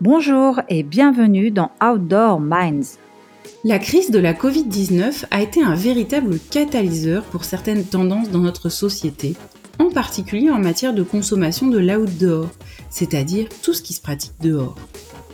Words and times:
Bonjour 0.00 0.60
et 0.68 0.84
bienvenue 0.84 1.50
dans 1.50 1.72
Outdoor 1.82 2.38
Minds. 2.38 2.98
La 3.64 3.80
crise 3.80 4.12
de 4.12 4.20
la 4.20 4.32
Covid-19 4.32 5.24
a 5.32 5.42
été 5.42 5.60
un 5.60 5.74
véritable 5.74 6.38
catalyseur 6.52 7.24
pour 7.24 7.42
certaines 7.42 7.82
tendances 7.82 8.30
dans 8.30 8.38
notre 8.38 8.68
société, 8.68 9.34
en 9.80 9.90
particulier 9.90 10.50
en 10.50 10.60
matière 10.60 10.94
de 10.94 11.02
consommation 11.02 11.66
de 11.66 11.78
l'outdoor, 11.78 12.46
c'est-à-dire 12.90 13.48
tout 13.60 13.72
ce 13.72 13.82
qui 13.82 13.92
se 13.92 14.00
pratique 14.00 14.34
dehors. 14.40 14.76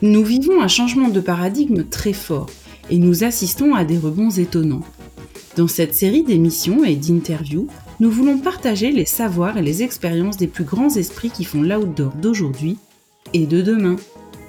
Nous 0.00 0.24
vivons 0.24 0.62
un 0.62 0.68
changement 0.68 1.10
de 1.10 1.20
paradigme 1.20 1.84
très 1.84 2.14
fort 2.14 2.48
et 2.88 2.96
nous 2.96 3.22
assistons 3.22 3.74
à 3.74 3.84
des 3.84 3.98
rebonds 3.98 4.30
étonnants. 4.30 4.84
Dans 5.58 5.68
cette 5.68 5.94
série 5.94 6.22
d'émissions 6.22 6.84
et 6.84 6.96
d'interviews, 6.96 7.68
nous 8.00 8.10
voulons 8.10 8.38
partager 8.38 8.92
les 8.92 9.04
savoirs 9.04 9.58
et 9.58 9.62
les 9.62 9.82
expériences 9.82 10.38
des 10.38 10.48
plus 10.48 10.64
grands 10.64 10.96
esprits 10.96 11.30
qui 11.30 11.44
font 11.44 11.60
l'outdoor 11.60 12.14
d'aujourd'hui 12.14 12.78
et 13.34 13.46
de 13.46 13.60
demain. 13.60 13.96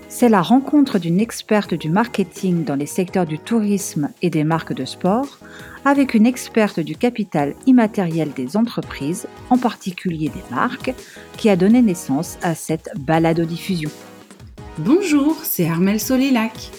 C'est 0.08 0.30
la 0.30 0.41
rencontre 0.41 1.00
d'une 1.00 1.20
experte 1.20 1.73
du 1.73 1.90
marketing 1.90 2.63
dans 2.63 2.76
les 2.76 2.86
secteurs 2.86 3.26
du 3.26 3.40
tourisme 3.40 4.09
et 4.22 4.30
des 4.30 4.44
marques 4.44 4.73
de 4.73 4.86
sport 4.86 5.40
avec 5.84 6.13
une 6.13 6.26
experte 6.26 6.80
du 6.80 6.96
capital 6.96 7.54
immatériel 7.66 8.32
des 8.32 8.55
entreprises, 8.58 9.27
en 9.49 9.58
particulier 9.58 10.30
des 10.30 10.55
marques, 10.55 10.94
qui 11.38 11.49
a 11.49 11.55
donné 11.55 11.82
naissance 11.82 12.38
à 12.41 12.55
cette 12.55 12.90
balado-diffusion. 12.98 13.90
Bonjour, 14.80 15.38
c'est 15.44 15.68
Armel 15.68 15.99
Solélac. 15.99 16.72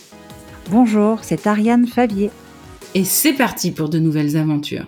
Bonjour, 0.70 1.23
c'est 1.23 1.47
Ariane 1.47 1.87
Favier. 1.87 2.31
Et 2.95 3.05
c'est 3.05 3.33
parti 3.33 3.70
pour 3.70 3.89
de 3.89 3.98
nouvelles 3.98 4.37
aventures. 4.37 4.87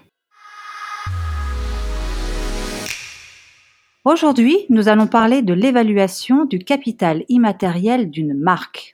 Aujourd'hui, 4.04 4.64
nous 4.70 4.88
allons 4.88 5.08
parler 5.08 5.42
de 5.42 5.52
l'évaluation 5.52 6.44
du 6.44 6.60
capital 6.60 7.24
immatériel 7.28 8.10
d'une 8.10 8.32
marque. 8.32 8.92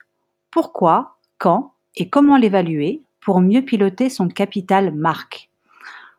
Pourquoi, 0.49 1.17
quand 1.37 1.73
et 1.95 2.09
comment 2.09 2.37
l'évaluer 2.37 3.03
pour 3.21 3.39
mieux 3.39 3.61
piloter 3.61 4.09
son 4.09 4.27
capital 4.27 4.91
marque? 4.91 5.51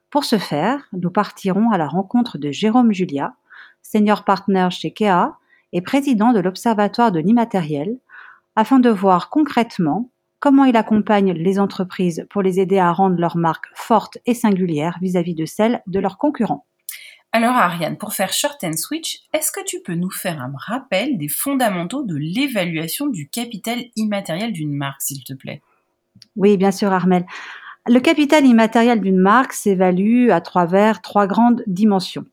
Pour 0.09 0.25
ce 0.25 0.39
faire, 0.39 0.87
nous 0.93 1.11
partirons 1.11 1.73
à 1.73 1.78
la 1.78 1.89
rencontre 1.89 2.39
de 2.39 2.53
Jérôme 2.53 2.93
Julia, 2.93 3.34
senior 3.83 4.25
partner 4.25 4.69
chez 4.70 4.93
KEA 4.93 5.34
et 5.73 5.81
président 5.81 6.33
de 6.33 6.39
l'Observatoire 6.39 7.11
de 7.11 7.19
l'immatériel, 7.19 7.98
afin 8.55 8.78
de 8.78 8.89
voir 8.89 9.31
concrètement 9.31 10.11
comment 10.39 10.65
il 10.65 10.77
accompagne 10.77 11.33
les 11.33 11.59
entreprises 11.59 12.25
pour 12.31 12.41
les 12.41 12.61
aider 12.61 12.78
à 12.78 12.93
rendre 12.93 13.19
leur 13.19 13.37
marque 13.37 13.67
forte 13.75 14.19
et 14.27 14.34
singulière 14.34 14.97
vis-à-vis 15.03 15.34
de 15.34 15.45
celle 15.45 15.83
de 15.89 15.98
leurs 15.98 16.19
concurrents. 16.19 16.66
Alors 17.37 17.55
Ariane, 17.55 17.98
pour 17.98 18.15
faire 18.15 18.33
short 18.33 18.65
and 18.65 18.79
switch, 18.79 19.19
est-ce 19.34 19.53
que 19.53 19.62
tu 19.62 19.83
peux 19.83 19.92
nous 19.92 20.11
faire 20.11 20.41
un 20.41 20.55
rappel 20.56 21.19
des 21.19 21.29
fondamentaux 21.29 22.03
de 22.03 22.17
l'évaluation 22.17 23.09
du 23.09 23.28
capital 23.28 23.78
immatériel 23.95 24.55
d'une 24.55 24.73
marque, 24.73 25.03
s'il 25.03 25.23
te 25.23 25.34
plaît? 25.34 25.61
Oui, 26.37 26.56
bien 26.56 26.70
sûr 26.70 26.91
Armel. 26.95 27.27
Le 27.87 28.01
capital 28.01 28.47
immatériel 28.47 29.03
d'une 29.03 29.19
marque 29.19 29.53
s'évalue 29.53 30.31
à 30.31 30.41
travers 30.41 31.03
trois 31.03 31.27
grandes 31.27 31.62
dimensions. 31.67 32.25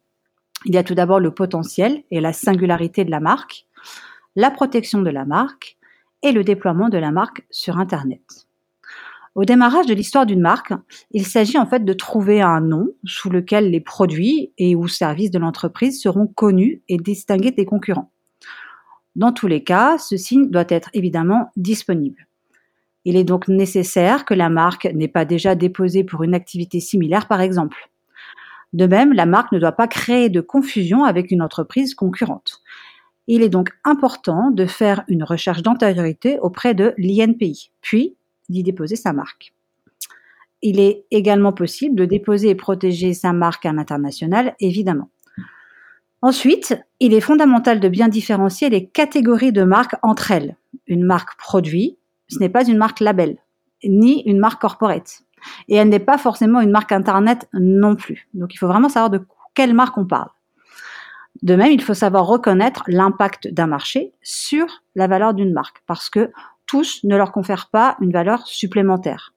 Il 0.64 0.74
y 0.74 0.78
a 0.78 0.86
tout 0.86 0.96
d'abord 0.96 1.20
le 1.20 1.34
potentiel 1.34 2.04
et 2.10 2.22
la 2.22 2.32
singularité 2.32 3.04
de 3.04 3.12
la 3.12 3.20
marque, 3.20 3.66
la 4.38 4.52
protection 4.52 5.02
de 5.02 5.10
la 5.10 5.26
marque 5.26 5.76
et 6.22 6.32
le 6.32 6.46
déploiement 6.46 6.88
de 6.88 6.98
la 6.98 7.12
marque 7.12 7.44
sur 7.52 7.78
Internet. 7.78 8.48
Au 9.36 9.46
démarrage 9.46 9.88
de 9.88 9.96
l'histoire 9.96 10.28
d'une 10.28 10.42
marque, 10.42 10.74
il 11.12 11.26
s'agit 11.26 11.58
en 11.58 11.66
fait 11.66 11.84
de 11.84 11.94
trouver 11.94 12.42
un 12.42 12.62
nom 12.62 12.90
sous 13.04 13.32
lequel 13.32 13.72
les 13.72 13.82
produits 13.82 14.52
et 14.60 14.76
ou 14.76 14.88
services 14.88 15.32
de 15.32 15.40
l'entreprise 15.40 16.00
seront 16.00 16.28
connus 16.28 16.84
et 16.88 16.98
distingués 16.98 17.52
des 17.52 17.66
concurrents. 17.66 18.12
Dans 19.16 19.32
tous 19.32 19.48
les 19.48 19.64
cas, 19.64 19.98
ce 19.98 20.18
signe 20.18 20.52
doit 20.52 20.66
être 20.70 20.92
évidemment 20.94 21.50
disponible. 21.56 22.28
Il 23.06 23.16
est 23.16 23.24
donc 23.24 23.48
nécessaire 23.48 24.26
que 24.26 24.36
la 24.36 24.50
marque 24.50 24.86
n'ait 24.86 25.08
pas 25.08 25.26
déjà 25.26 25.56
déposé 25.56 26.04
pour 26.04 26.24
une 26.24 26.36
activité 26.36 26.80
similaire, 26.80 27.28
par 27.28 27.42
exemple. 27.42 27.90
De 28.72 28.86
même, 28.86 29.14
la 29.14 29.26
marque 29.26 29.52
ne 29.52 29.60
doit 29.60 29.74
pas 29.74 29.88
créer 29.88 30.30
de 30.30 30.42
confusion 30.42 31.04
avec 31.04 31.32
une 31.32 31.42
entreprise 31.42 31.96
concurrente. 31.96 32.62
Il 33.28 33.42
est 33.42 33.50
donc 33.50 33.72
important 33.84 34.52
de 34.52 34.66
faire 34.66 35.04
une 35.08 35.24
recherche 35.24 35.64
d'antériorité 35.64 36.40
auprès 36.40 36.74
de 36.74 36.94
l'INPI, 36.98 37.72
puis 37.82 38.16
d'y 38.50 38.64
déposer 38.64 38.96
sa 38.96 39.14
marque. 39.14 39.54
Il 40.62 40.80
est 40.80 41.06
également 41.12 41.52
possible 41.52 41.96
de 41.96 42.06
déposer 42.06 42.50
et 42.50 42.56
protéger 42.56 43.14
sa 43.14 43.34
marque 43.34 43.66
à 43.66 43.74
l'international, 43.74 44.56
évidemment. 44.60 45.10
Ensuite, 46.22 46.82
il 47.02 47.14
est 47.14 47.20
fondamental 47.20 47.82
de 47.82 47.90
bien 47.90 48.08
différencier 48.08 48.70
les 48.70 48.88
catégories 48.88 49.52
de 49.52 49.64
marques 49.64 49.96
entre 50.04 50.32
elles. 50.32 50.56
Une 50.88 51.04
marque 51.04 51.38
produit, 51.38 51.98
ce 52.30 52.40
n'est 52.40 52.50
pas 52.50 52.66
une 52.66 52.78
marque 52.78 53.02
label, 53.02 53.38
ni 53.84 54.22
une 54.22 54.40
marque 54.40 54.62
corporate. 54.62 55.24
Et 55.68 55.76
elle 55.76 55.90
n'est 55.90 56.00
pas 56.00 56.18
forcément 56.18 56.62
une 56.62 56.72
marque 56.72 56.94
Internet 56.94 57.50
non 57.52 57.98
plus. 57.98 58.30
Donc 58.34 58.54
il 58.54 58.58
faut 58.58 58.68
vraiment 58.68 58.88
savoir 58.88 59.10
de 59.10 59.20
quelle 59.54 59.74
marque 59.74 59.98
on 59.98 60.06
parle. 60.06 60.30
De 61.42 61.56
même, 61.56 61.74
il 61.74 61.82
faut 61.82 61.94
savoir 61.94 62.26
reconnaître 62.26 62.84
l'impact 62.88 63.50
d'un 63.50 63.68
marché 63.68 64.14
sur 64.22 64.66
la 64.96 65.08
valeur 65.08 65.34
d'une 65.34 65.52
marque, 65.52 65.84
parce 65.88 66.10
que 66.10 66.32
ne 67.04 67.16
leur 67.16 67.32
confèrent 67.32 67.70
pas 67.70 67.98
une 68.02 68.12
valeur 68.12 68.48
supplémentaire. 68.48 69.34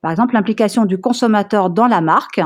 Par 0.00 0.10
exemple, 0.10 0.34
l'implication 0.34 0.84
du 0.84 0.98
consommateur 0.98 1.70
dans 1.70 1.86
la 1.86 2.00
marque 2.00 2.40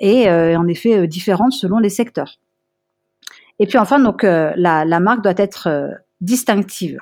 est 0.00 0.28
euh, 0.28 0.58
en 0.58 0.66
effet 0.66 0.98
euh, 0.98 1.06
différente 1.06 1.52
selon 1.52 1.78
les 1.78 1.88
secteurs. 1.88 2.38
Et 3.58 3.66
puis 3.66 3.78
enfin, 3.78 3.98
donc 3.98 4.24
euh, 4.24 4.52
la, 4.56 4.84
marque 5.00 5.22
doit 5.22 5.34
être 5.36 5.90
distinctive, 6.20 6.98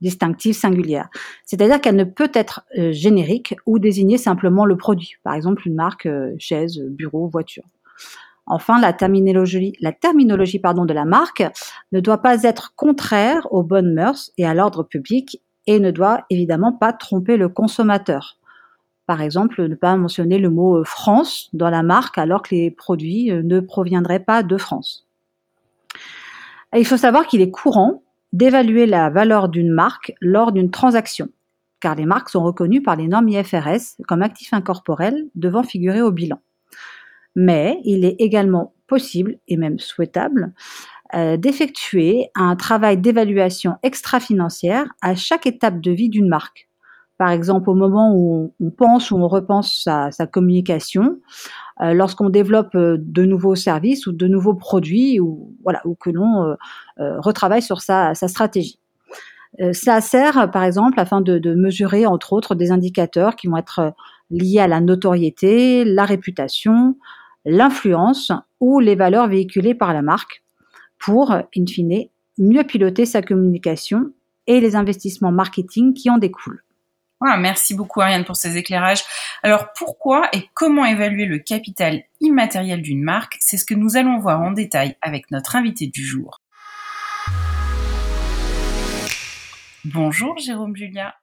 distinctive, 0.00 0.54
singulière. 0.54 1.08
C'est-à-dire 1.44 1.80
qu'elle 1.80 1.96
ne 1.96 2.04
peut 2.04 2.30
être 2.34 2.64
générique 2.90 3.54
ou 3.66 3.78
désigner 3.78 4.18
simplement 4.18 4.64
le 4.64 4.76
produit. 4.76 5.14
Par 5.22 5.34
exemple, 5.34 5.66
une 5.66 5.74
marque 5.74 6.08
chaise, 6.38 6.80
bureau, 6.80 7.28
voiture. 7.28 7.64
Enfin, 8.46 8.80
la 8.80 8.92
terminologie, 8.92 9.74
la 9.80 9.92
terminologie 9.92 10.58
pardon, 10.58 10.84
de 10.84 10.92
la 10.92 11.04
marque 11.04 11.44
ne 11.92 12.00
doit 12.00 12.18
pas 12.18 12.42
être 12.42 12.74
contraire 12.74 13.46
aux 13.52 13.62
bonnes 13.62 13.94
mœurs 13.94 14.32
et 14.38 14.44
à 14.44 14.54
l'ordre 14.54 14.82
public 14.82 15.40
et 15.66 15.78
ne 15.78 15.90
doit 15.90 16.24
évidemment 16.30 16.72
pas 16.72 16.92
tromper 16.92 17.36
le 17.36 17.48
consommateur. 17.48 18.38
Par 19.06 19.20
exemple, 19.20 19.68
ne 19.68 19.74
pas 19.74 19.96
mentionner 19.96 20.38
le 20.38 20.50
mot 20.50 20.78
euh, 20.78 20.84
France 20.84 21.50
dans 21.52 21.70
la 21.70 21.82
marque 21.82 22.18
alors 22.18 22.42
que 22.42 22.54
les 22.54 22.70
produits 22.70 23.30
euh, 23.30 23.42
ne 23.42 23.60
proviendraient 23.60 24.20
pas 24.20 24.42
de 24.42 24.56
France. 24.56 25.06
il 26.76 26.86
faut 26.86 26.96
savoir 26.96 27.26
qu'il 27.26 27.40
est 27.40 27.50
courant 27.50 28.02
d'évaluer 28.32 28.86
la 28.86 29.10
valeur 29.10 29.48
d'une 29.48 29.70
marque 29.70 30.14
lors 30.20 30.52
d'une 30.52 30.70
transaction, 30.70 31.28
car 31.80 31.94
les 31.94 32.06
marques 32.06 32.30
sont 32.30 32.42
reconnues 32.42 32.82
par 32.82 32.96
les 32.96 33.08
normes 33.08 33.28
IFRS 33.28 34.00
comme 34.08 34.22
actifs 34.22 34.54
incorporels 34.54 35.26
devant 35.34 35.62
figurer 35.62 36.00
au 36.00 36.12
bilan. 36.12 36.40
Mais 37.34 37.80
il 37.84 38.04
est 38.04 38.16
également 38.18 38.74
possible 38.86 39.38
et 39.48 39.56
même 39.56 39.78
souhaitable 39.78 40.52
euh, 41.14 41.36
d'effectuer 41.36 42.30
un 42.34 42.56
travail 42.56 42.96
d'évaluation 42.96 43.76
extra-financière 43.82 44.86
à 45.02 45.14
chaque 45.14 45.46
étape 45.46 45.80
de 45.80 45.90
vie 45.90 46.08
d'une 46.08 46.28
marque. 46.28 46.70
Par 47.18 47.28
exemple, 47.28 47.68
au 47.68 47.74
moment 47.74 48.14
où 48.14 48.54
on 48.58 48.70
pense 48.70 49.10
ou 49.10 49.16
on 49.16 49.28
repense 49.28 49.82
sa, 49.84 50.26
communication, 50.26 51.18
euh, 51.82 51.92
lorsqu'on 51.92 52.30
développe 52.30 52.74
euh, 52.74 52.96
de 52.98 53.26
nouveaux 53.26 53.56
services 53.56 54.06
ou 54.06 54.12
de 54.12 54.26
nouveaux 54.26 54.54
produits, 54.54 55.20
ou 55.20 55.54
voilà, 55.62 55.82
ou 55.84 55.94
que 55.94 56.08
l'on 56.08 56.56
retravaille 56.96 57.62
sur 57.62 57.82
sa, 57.82 58.14
stratégie. 58.14 58.78
ça 59.72 60.00
sert, 60.00 60.50
par 60.50 60.64
exemple, 60.64 60.98
afin 60.98 61.20
de, 61.20 61.38
de, 61.38 61.54
mesurer, 61.54 62.06
entre 62.06 62.32
autres, 62.32 62.54
des 62.54 62.72
indicateurs 62.72 63.36
qui 63.36 63.48
vont 63.48 63.58
être 63.58 63.92
liés 64.30 64.60
à 64.60 64.66
la 64.66 64.80
notoriété, 64.80 65.84
la 65.84 66.06
réputation, 66.06 66.96
l'influence 67.44 68.32
ou 68.60 68.80
les 68.80 68.94
valeurs 68.94 69.28
véhiculées 69.28 69.74
par 69.74 69.92
la 69.92 70.00
marque 70.00 70.41
pour, 71.02 71.32
in 71.32 71.66
fine, 71.68 72.08
mieux 72.38 72.64
piloter 72.64 73.04
sa 73.06 73.22
communication 73.22 74.12
et 74.46 74.60
les 74.60 74.76
investissements 74.76 75.32
marketing 75.32 75.94
qui 75.94 76.08
en 76.08 76.18
découlent. 76.18 76.64
merci 77.38 77.74
beaucoup 77.74 78.00
Ariane 78.00 78.24
pour 78.24 78.36
ces 78.36 78.56
éclairages. 78.56 79.02
Alors 79.42 79.72
pourquoi 79.76 80.28
et 80.32 80.48
comment 80.54 80.84
évaluer 80.84 81.26
le 81.26 81.38
capital 81.38 82.02
immatériel 82.20 82.82
d'une 82.82 83.02
marque? 83.02 83.36
C'est 83.40 83.56
ce 83.56 83.64
que 83.64 83.74
nous 83.74 83.96
allons 83.96 84.18
voir 84.18 84.40
en 84.40 84.52
détail 84.52 84.96
avec 85.02 85.30
notre 85.30 85.56
invité 85.56 85.88
du 85.88 86.04
jour. 86.04 86.38
Bonjour 89.84 90.38
Jérôme 90.38 90.76
Julia. 90.76 91.14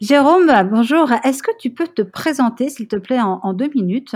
Jérôme, 0.00 0.52
bonjour. 0.70 1.10
Est-ce 1.24 1.42
que 1.42 1.56
tu 1.58 1.70
peux 1.70 1.86
te 1.86 2.02
présenter, 2.02 2.68
s'il 2.68 2.86
te 2.86 2.96
plaît, 2.96 3.20
en, 3.20 3.54
deux 3.54 3.70
minutes, 3.74 4.14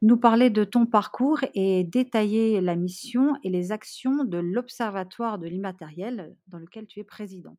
nous 0.00 0.16
parler 0.16 0.48
de 0.48 0.64
ton 0.64 0.86
parcours 0.86 1.40
et 1.54 1.84
détailler 1.84 2.62
la 2.62 2.76
mission 2.76 3.36
et 3.44 3.50
les 3.50 3.70
actions 3.70 4.24
de 4.24 4.38
l'Observatoire 4.38 5.38
de 5.38 5.46
l'immatériel 5.46 6.34
dans 6.46 6.56
lequel 6.56 6.86
tu 6.86 7.00
es 7.00 7.04
président? 7.04 7.58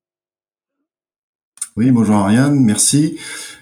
Oui, 1.75 1.91
bonjour 1.91 2.15
Ariane, 2.15 2.59
merci. 2.59 3.19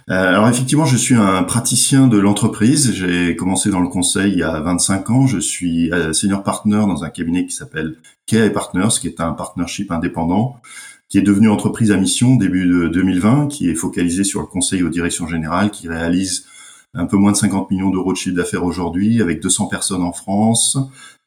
Euh, 0.09 0.13
alors 0.13 0.47
effectivement, 0.47 0.85
je 0.85 0.95
suis 0.95 1.15
un 1.15 1.43
praticien 1.43 2.07
de 2.07 2.17
l'entreprise. 2.17 2.93
J'ai 2.93 3.35
commencé 3.35 3.69
dans 3.69 3.81
le 3.81 3.89
conseil 3.89 4.31
il 4.31 4.39
y 4.39 4.43
a 4.43 4.61
25 4.61 5.09
ans. 5.09 5.27
Je 5.27 5.37
suis 5.37 5.91
euh, 5.91 6.13
senior 6.13 6.43
partner 6.43 6.77
dans 6.77 7.03
un 7.03 7.09
cabinet 7.09 7.45
qui 7.45 7.51
s'appelle 7.51 7.97
Kea 8.25 8.49
Partners, 8.49 8.99
qui 9.01 9.07
est 9.07 9.19
un 9.19 9.33
partnership 9.33 9.91
indépendant, 9.91 10.61
qui 11.09 11.17
est 11.17 11.21
devenu 11.21 11.49
entreprise 11.49 11.91
à 11.91 11.97
mission 11.97 12.35
début 12.35 12.67
de 12.67 12.87
2020, 12.87 13.47
qui 13.47 13.69
est 13.69 13.75
focalisé 13.75 14.23
sur 14.23 14.41
le 14.41 14.47
conseil 14.47 14.83
aux 14.83 14.89
directions 14.89 15.27
générales, 15.27 15.71
qui 15.71 15.87
réalise 15.87 16.45
un 16.93 17.05
peu 17.05 17.17
moins 17.17 17.31
de 17.31 17.37
50 17.37 17.69
millions 17.71 17.89
d'euros 17.89 18.11
de 18.11 18.17
chiffre 18.17 18.35
d'affaires 18.35 18.63
aujourd'hui, 18.63 19.21
avec 19.21 19.41
200 19.41 19.67
personnes 19.67 20.03
en 20.03 20.11
France 20.11 20.77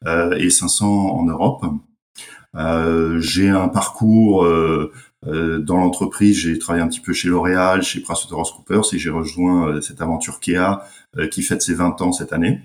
euh, 0.05 0.31
et 0.37 0.49
500 0.49 0.85
en 0.87 1.23
Europe. 1.25 1.65
Euh, 2.55 3.19
j'ai 3.19 3.49
un 3.49 3.69
parcours 3.69 4.43
euh, 4.43 4.91
euh, 5.27 5.59
dans 5.59 5.77
l'entreprise, 5.77 6.37
j'ai 6.37 6.57
travaillé 6.59 6.83
un 6.83 6.87
petit 6.87 6.99
peu 6.99 7.13
chez 7.13 7.29
L'Oréal, 7.29 7.83
chez 7.83 8.01
PricewaterhouseCoopers 8.01 8.93
et 8.93 8.97
j'ai 8.97 9.09
rejoint 9.09 9.69
euh, 9.69 9.81
cette 9.81 10.01
aventure 10.01 10.39
Kea 10.39 10.79
qui 11.29 11.43
fête 11.43 11.61
ses 11.61 11.73
20 11.73 12.01
ans 12.01 12.13
cette 12.13 12.31
année. 12.31 12.61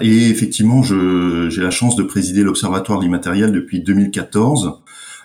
et 0.00 0.30
effectivement, 0.30 0.82
j'ai 0.82 1.60
la 1.60 1.70
chance 1.70 1.94
de 1.94 2.02
présider 2.02 2.42
l'Observatoire 2.42 2.98
de 2.98 3.04
l'immatériel 3.04 3.52
depuis 3.52 3.80
2014. 3.82 4.80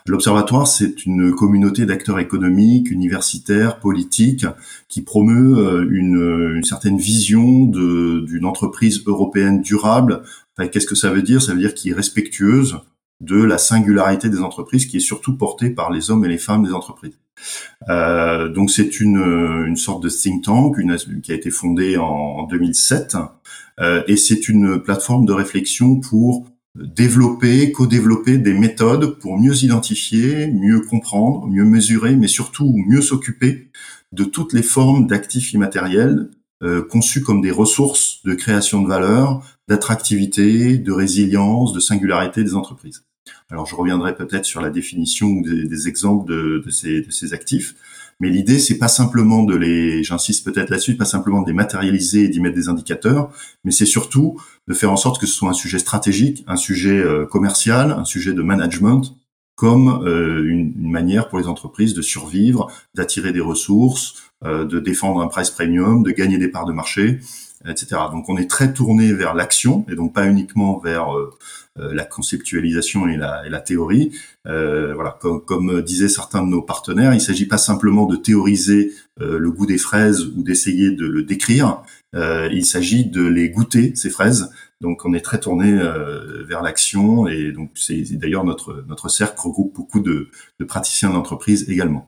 L'Observatoire, 0.08 0.68
c'est 0.68 1.06
une 1.06 1.34
communauté 1.34 1.86
d'acteurs 1.86 2.20
économiques, 2.20 2.90
universitaires, 2.90 3.80
politiques, 3.80 4.46
qui 4.90 5.02
promeut 5.02 5.88
une, 5.92 6.56
une 6.56 6.64
certaine 6.64 6.98
vision 6.98 7.66
d'une 7.66 8.46
entreprise 8.46 9.04
européenne 9.06 9.62
durable. 9.62 10.24
Qu'est-ce 10.72 10.88
que 10.88 10.96
ça 10.96 11.12
veut 11.12 11.22
dire? 11.22 11.42
Ça 11.42 11.54
veut 11.54 11.60
dire 11.60 11.74
qui 11.74 11.90
est 11.90 11.94
respectueuse 11.94 12.80
de 13.22 13.42
la 13.42 13.58
singularité 13.58 14.30
des 14.30 14.40
entreprises 14.40 14.88
qui 14.88 14.98
est 14.98 15.02
surtout 15.02 15.38
portée 15.38 15.70
par 15.70 15.92
les 15.92 16.10
hommes 16.12 16.26
et 16.26 16.28
les 16.28 16.40
femmes 16.40 16.64
des 16.64 16.74
entreprises. 16.74 17.18
Euh, 17.90 18.50
donc 18.50 18.70
c'est 18.72 19.00
une, 19.00 19.18
une 19.68 19.78
sorte 19.78 20.04
de 20.04 20.10
think 20.10 20.44
tank 20.44 20.78
une, 20.78 20.98
qui 21.22 21.32
a 21.32 21.36
été 21.36 21.50
fondée 21.50 21.98
en, 21.98 22.44
2007 22.44 23.18
euh, 23.80 24.04
et 24.08 24.18
c'est 24.18 24.50
une 24.50 24.82
plateforme 24.82 25.26
de 25.26 25.34
réflexion 25.34 26.00
pour 26.00 26.48
développer, 26.76 27.72
co-développer 27.72 28.38
des 28.38 28.54
méthodes 28.54 29.18
pour 29.20 29.38
mieux 29.38 29.64
identifier, 29.64 30.48
mieux 30.48 30.82
comprendre, 30.82 31.48
mieux 31.48 31.66
mesurer, 31.66 32.16
mais 32.16 32.28
surtout 32.28 32.74
mieux 32.88 33.02
s'occuper 33.02 33.70
de 34.12 34.24
toutes 34.24 34.54
les 34.54 34.64
formes 34.64 35.08
d'actifs 35.08 35.54
immatériels 35.54 36.30
euh, 36.64 36.84
conçus 36.84 37.22
comme 37.22 37.42
des 37.42 37.52
ressources 37.52 38.22
de 38.24 38.34
création 38.34 38.84
de 38.84 38.88
valeur, 38.88 39.44
d'attractivité, 39.68 40.78
de 40.78 40.92
résilience, 40.92 41.74
de 41.74 41.80
singularité 41.80 42.44
des 42.44 42.54
entreprises. 42.54 43.04
Alors 43.50 43.66
je 43.66 43.76
reviendrai 43.76 44.16
peut-être 44.16 44.46
sur 44.46 44.62
la 44.62 44.70
définition 44.70 45.28
ou 45.28 45.44
des, 45.44 45.88
exemples 45.88 46.30
de, 46.30 46.64
ces, 46.70 47.02
de, 47.02 47.12
ces, 47.12 47.34
actifs, 47.34 47.76
mais 48.22 48.30
l'idée 48.30 48.60
c'est 48.60 48.78
pas 48.78 48.88
simplement 48.88 49.44
de 49.44 49.56
les, 49.56 50.04
j'insiste 50.04 50.46
peut-être 50.46 50.70
là-dessus, 50.70 50.96
pas 50.96 51.06
simplement 51.06 51.42
de 51.42 51.48
les 51.48 51.54
matérialiser 51.54 52.26
et 52.26 52.30
d'y 52.30 52.40
mettre 52.40 52.56
des 52.56 52.70
indicateurs, 52.70 53.32
mais 53.66 53.72
c'est 53.72 53.86
surtout 53.86 54.40
de 54.68 54.74
faire 54.74 54.92
en 54.92 54.96
sorte 54.96 55.20
que 55.20 55.26
ce 55.26 55.34
soit 55.34 55.50
un 55.50 55.54
sujet 55.54 55.80
stratégique, 55.80 56.46
un 56.48 56.56
sujet 56.56 57.00
euh, 57.00 57.26
commercial, 57.26 57.92
un 57.92 58.06
sujet 58.06 58.34
de 58.34 58.44
management, 58.44 59.18
comme 59.56 60.04
euh, 60.06 60.44
une, 60.46 60.74
manière 60.78 61.30
pour 61.30 61.40
les 61.40 61.48
entreprises 61.48 61.94
de 61.94 62.02
survivre, 62.02 62.72
d'attirer 62.96 63.34
des 63.34 63.42
ressources, 63.42 64.16
euh, 64.46 64.66
de 64.66 64.80
défendre 64.80 65.22
un 65.22 65.28
price 65.28 65.50
premium, 65.50 66.04
de 66.04 66.12
gagner 66.12 66.38
des 66.38 66.48
parts 66.48 66.66
de 66.66 66.74
marché, 66.74 67.20
etc. 67.68 68.02
Donc 68.12 68.30
on 68.30 68.38
est 68.38 68.50
très 68.50 68.74
tourné 68.74 69.14
vers 69.14 69.34
l'action 69.34 69.86
et 69.90 69.96
donc 69.96 70.14
pas 70.14 70.28
uniquement 70.28 70.80
vers 70.80 71.16
euh, 71.16 71.30
euh, 71.80 71.94
la 71.94 72.06
conceptualisation 72.06 73.08
et 73.08 73.18
la, 73.18 73.62
théorie. 73.62 74.12
Euh, 74.48 74.94
voilà, 74.94 75.18
comme, 75.22 75.82
disaient 75.82 76.10
certains 76.10 76.44
de 76.44 76.50
nos 76.50 76.62
partenaires, 76.62 77.14
il 77.14 77.18
ne 77.18 77.22
s'agit 77.22 77.46
pas 77.46 77.58
simplement 77.58 78.06
de 78.06 78.16
théoriser 78.16 78.92
le 79.20 79.52
goût 79.52 79.68
des 79.68 79.78
fraises 79.78 80.26
ou 80.26 80.42
d'essayer 80.42 80.90
de 80.90 81.06
le 81.06 81.22
décrire. 81.24 81.84
Il 82.14 82.66
s'agit 82.66 83.06
de 83.06 83.24
les 83.24 83.50
goûter 83.50 83.94
ces 83.96 84.10
fraises. 84.10 84.50
Donc 84.82 85.06
on 85.06 85.14
est 85.14 85.22
très 85.22 85.40
tourné 85.40 85.80
vers 86.48 86.64
l'action 86.64 87.28
et 87.28 87.52
donc 87.52 87.70
c'est 87.76 88.02
d'ailleurs 88.18 88.44
notre 88.44 88.84
notre 88.88 89.10
cercle 89.10 89.40
regroupe 89.40 89.76
beaucoup 89.76 90.00
de, 90.00 90.30
de 90.60 90.66
praticiens 90.66 91.12
d'entreprise 91.12 91.70
également. 91.70 92.08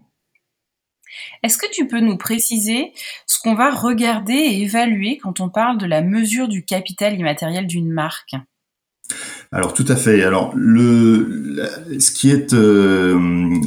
Est-ce 1.43 1.57
que 1.57 1.71
tu 1.71 1.87
peux 1.87 1.99
nous 1.99 2.17
préciser 2.17 2.93
ce 3.27 3.39
qu'on 3.39 3.55
va 3.55 3.71
regarder 3.71 4.33
et 4.33 4.61
évaluer 4.61 5.17
quand 5.17 5.39
on 5.39 5.49
parle 5.49 5.77
de 5.77 5.85
la 5.85 6.01
mesure 6.01 6.47
du 6.47 6.63
capital 6.63 7.17
immatériel 7.17 7.67
d'une 7.67 7.91
marque? 7.91 8.35
Alors 9.51 9.73
tout 9.73 9.85
à 9.87 9.95
fait. 9.95 10.23
Alors 10.23 10.53
ce 10.55 12.11
qui 12.11 12.31
est 12.31 12.53
euh, 12.53 13.17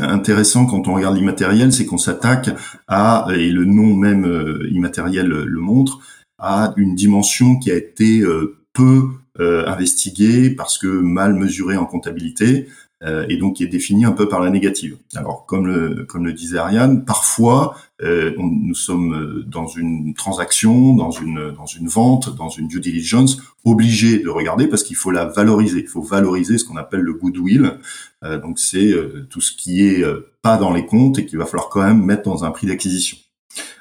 intéressant 0.00 0.66
quand 0.66 0.88
on 0.88 0.94
regarde 0.94 1.16
l'immatériel, 1.16 1.72
c'est 1.72 1.86
qu'on 1.86 1.98
s'attaque 1.98 2.50
à 2.88 3.26
et 3.32 3.50
le 3.50 3.64
nom 3.64 3.94
même 3.94 4.24
euh, 4.24 4.68
immatériel 4.72 5.28
le 5.28 5.60
montre 5.60 6.00
à 6.38 6.74
une 6.76 6.94
dimension 6.94 7.58
qui 7.58 7.70
a 7.70 7.76
été 7.76 8.20
euh, 8.20 8.58
peu 8.72 9.10
investiguée 9.38 10.48
parce 10.48 10.78
que 10.78 10.86
mal 10.86 11.34
mesurée 11.34 11.76
en 11.76 11.84
comptabilité, 11.84 12.68
euh, 13.02 13.26
et 13.28 13.36
donc 13.36 13.56
qui 13.56 13.64
est 13.64 13.68
défini 13.68 14.04
un 14.04 14.12
peu 14.12 14.28
par 14.28 14.40
la 14.40 14.50
négative. 14.50 14.96
Alors 15.14 15.46
comme 15.46 15.66
le 15.66 16.04
comme 16.04 16.24
le 16.24 16.32
disait 16.32 16.58
Ariane, 16.58 17.04
parfois 17.04 17.76
euh, 18.02 18.32
nous 18.38 18.74
sommes 18.74 19.14
euh, 19.14 19.44
dans 19.46 19.66
une 19.66 20.14
transaction, 20.14 20.94
dans 20.94 21.10
une 21.10 21.52
dans 21.52 21.66
une 21.66 21.88
vente, 21.88 22.34
dans 22.34 22.48
une 22.48 22.68
due 22.68 22.80
diligence, 22.80 23.42
obligés 23.64 24.18
de 24.18 24.28
regarder 24.28 24.66
parce 24.66 24.82
qu'il 24.82 24.96
faut 24.96 25.10
la 25.10 25.26
valoriser. 25.26 25.80
Il 25.80 25.88
faut 25.88 26.02
valoriser 26.02 26.58
ce 26.58 26.64
qu'on 26.64 26.76
appelle 26.76 27.00
le 27.00 27.14
goodwill. 27.14 27.78
donc 28.22 28.58
c'est 28.58 28.92
tout 29.30 29.40
ce 29.40 29.52
qui 29.52 29.86
est 29.86 30.04
pas 30.42 30.56
dans 30.56 30.72
les 30.72 30.86
comptes 30.86 31.18
et 31.18 31.26
qu'il 31.26 31.38
va 31.38 31.46
falloir 31.46 31.68
quand 31.68 31.82
même 31.82 32.02
mettre 32.02 32.22
dans 32.22 32.44
un 32.44 32.50
prix 32.50 32.66
d'acquisition. 32.66 33.18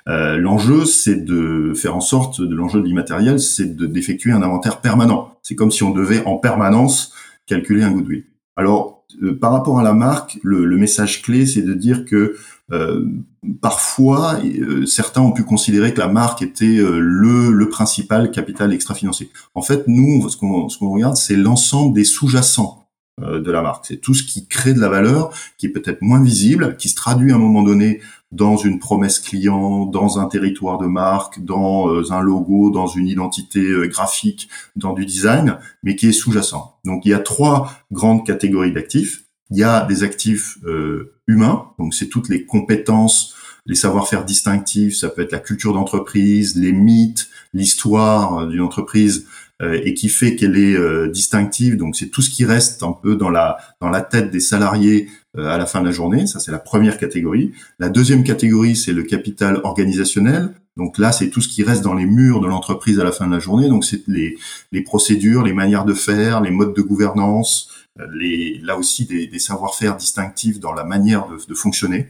Euh, 0.07 0.37
l'enjeu, 0.37 0.85
c'est 0.85 1.25
de 1.25 1.73
faire 1.73 1.95
en 1.95 2.01
sorte, 2.01 2.41
de 2.41 2.55
l'enjeu 2.55 2.79
de 2.79 2.85
l'immatériel, 2.85 3.39
c'est 3.39 3.75
d'effectuer 3.75 4.31
un 4.31 4.43
inventaire 4.43 4.81
permanent. 4.81 5.37
C'est 5.41 5.55
comme 5.55 5.71
si 5.71 5.83
on 5.83 5.91
devait 5.91 6.23
en 6.25 6.37
permanence 6.37 7.13
calculer 7.47 7.83
un 7.83 7.91
goodwill. 7.91 8.25
Alors, 8.55 9.05
euh, 9.21 9.37
par 9.37 9.51
rapport 9.51 9.79
à 9.79 9.83
la 9.83 9.93
marque, 9.93 10.39
le, 10.43 10.77
message 10.77 11.21
clé, 11.21 11.45
c'est 11.45 11.61
de 11.61 11.73
dire 11.73 12.05
que 12.05 12.35
euh, 12.71 13.05
parfois, 13.61 14.39
euh, 14.43 14.85
certains 14.85 15.21
ont 15.21 15.31
pu 15.31 15.43
considérer 15.43 15.93
que 15.93 15.99
la 15.99 16.07
marque 16.07 16.41
était 16.41 16.77
le, 16.77 17.51
le 17.51 17.69
principal 17.69 18.31
capital 18.31 18.73
extra-financier. 18.73 19.29
En 19.53 19.61
fait, 19.61 19.83
nous, 19.87 20.27
ce 20.29 20.37
qu'on 20.37 20.69
ce 20.69 20.77
qu'on 20.77 20.91
regarde, 20.91 21.15
c'est 21.15 21.35
l'ensemble 21.35 21.93
des 21.93 22.03
sous-jacents 22.03 22.81
de 23.21 23.49
la 23.49 23.61
marque. 23.61 23.85
C'est 23.85 24.01
tout 24.01 24.13
ce 24.13 24.23
qui 24.23 24.45
crée 24.45 24.73
de 24.73 24.81
la 24.81 24.89
valeur, 24.89 25.31
qui 25.57 25.67
est 25.67 25.69
peut-être 25.69 26.01
moins 26.01 26.21
visible, 26.21 26.75
qui 26.75 26.89
se 26.89 26.95
traduit 26.95 27.31
à 27.31 27.35
un 27.35 27.39
moment 27.39 27.63
donné 27.63 28.01
dans 28.31 28.57
une 28.57 28.79
promesse 28.79 29.19
client, 29.19 29.85
dans 29.85 30.19
un 30.19 30.25
territoire 30.25 30.77
de 30.77 30.87
marque, 30.87 31.43
dans 31.43 31.89
euh, 31.89 32.11
un 32.11 32.21
logo, 32.21 32.69
dans 32.69 32.87
une 32.87 33.07
identité 33.07 33.59
euh, 33.59 33.87
graphique, 33.87 34.49
dans 34.75 34.93
du 34.93 35.05
design, 35.05 35.57
mais 35.83 35.95
qui 35.95 36.07
est 36.07 36.11
sous-jacent. 36.11 36.77
Donc 36.83 37.05
il 37.05 37.09
y 37.09 37.13
a 37.13 37.19
trois 37.19 37.71
grandes 37.91 38.25
catégories 38.25 38.73
d'actifs. 38.73 39.23
Il 39.51 39.57
y 39.57 39.63
a 39.63 39.85
des 39.85 40.03
actifs 40.03 40.57
euh, 40.65 41.13
humains, 41.27 41.67
donc 41.77 41.93
c'est 41.93 42.09
toutes 42.09 42.29
les 42.29 42.45
compétences, 42.45 43.35
les 43.67 43.75
savoir-faire 43.75 44.25
distinctifs, 44.25 44.97
ça 44.97 45.09
peut 45.09 45.21
être 45.21 45.31
la 45.31 45.39
culture 45.39 45.73
d'entreprise, 45.73 46.55
les 46.55 46.71
mythes, 46.71 47.29
l'histoire 47.53 48.47
d'une 48.47 48.61
entreprise, 48.61 49.27
et 49.63 49.93
qui 49.93 50.09
fait 50.09 50.35
qu'elle 50.35 50.57
est 50.57 51.09
distinctive. 51.09 51.77
Donc 51.77 51.95
c'est 51.95 52.09
tout 52.09 52.21
ce 52.21 52.29
qui 52.29 52.43
reste 52.43 52.83
un 52.83 52.91
peu 52.91 53.15
dans 53.15 53.29
la 53.29 53.57
dans 53.79 53.89
la 53.89 54.01
tête 54.01 54.29
des 54.29 54.41
salariés 54.41 55.07
à 55.37 55.57
la 55.57 55.65
fin 55.65 55.81
de 55.81 55.85
la 55.85 55.91
journée. 55.91 56.27
Ça 56.27 56.39
c'est 56.39 56.51
la 56.51 56.59
première 56.59 56.97
catégorie. 56.97 57.51
La 57.79 57.89
deuxième 57.89 58.23
catégorie 58.23 58.75
c'est 58.75 58.93
le 58.93 59.03
capital 59.03 59.61
organisationnel. 59.63 60.53
Donc 60.77 60.97
là, 60.97 61.13
c'est 61.13 61.29
tout 61.29 61.39
ce 61.39 61.47
qui 61.47 61.63
reste 61.63 61.83
dans 61.83 61.93
les 61.93 62.05
murs 62.05 62.41
de 62.41 62.47
l'entreprise 62.47 62.99
à 62.99 63.05
la 63.05 63.13
fin 63.13 63.27
de 63.27 63.31
la 63.31 63.39
journée. 63.39 63.69
Donc 63.69 63.85
c'est 63.85 64.05
les, 64.09 64.35
les 64.73 64.81
procédures, 64.81 65.41
les 65.41 65.53
manières 65.53 65.85
de 65.85 65.93
faire, 65.93 66.41
les 66.41 66.51
modes 66.51 66.75
de 66.75 66.81
gouvernance, 66.81 67.69
les, 68.13 68.59
là 68.61 68.77
aussi 68.77 69.05
des, 69.05 69.27
des 69.27 69.39
savoir-faire 69.39 69.95
distinctifs 69.95 70.59
dans 70.59 70.73
la 70.73 70.83
manière 70.83 71.29
de, 71.29 71.37
de 71.47 71.53
fonctionner. 71.53 72.07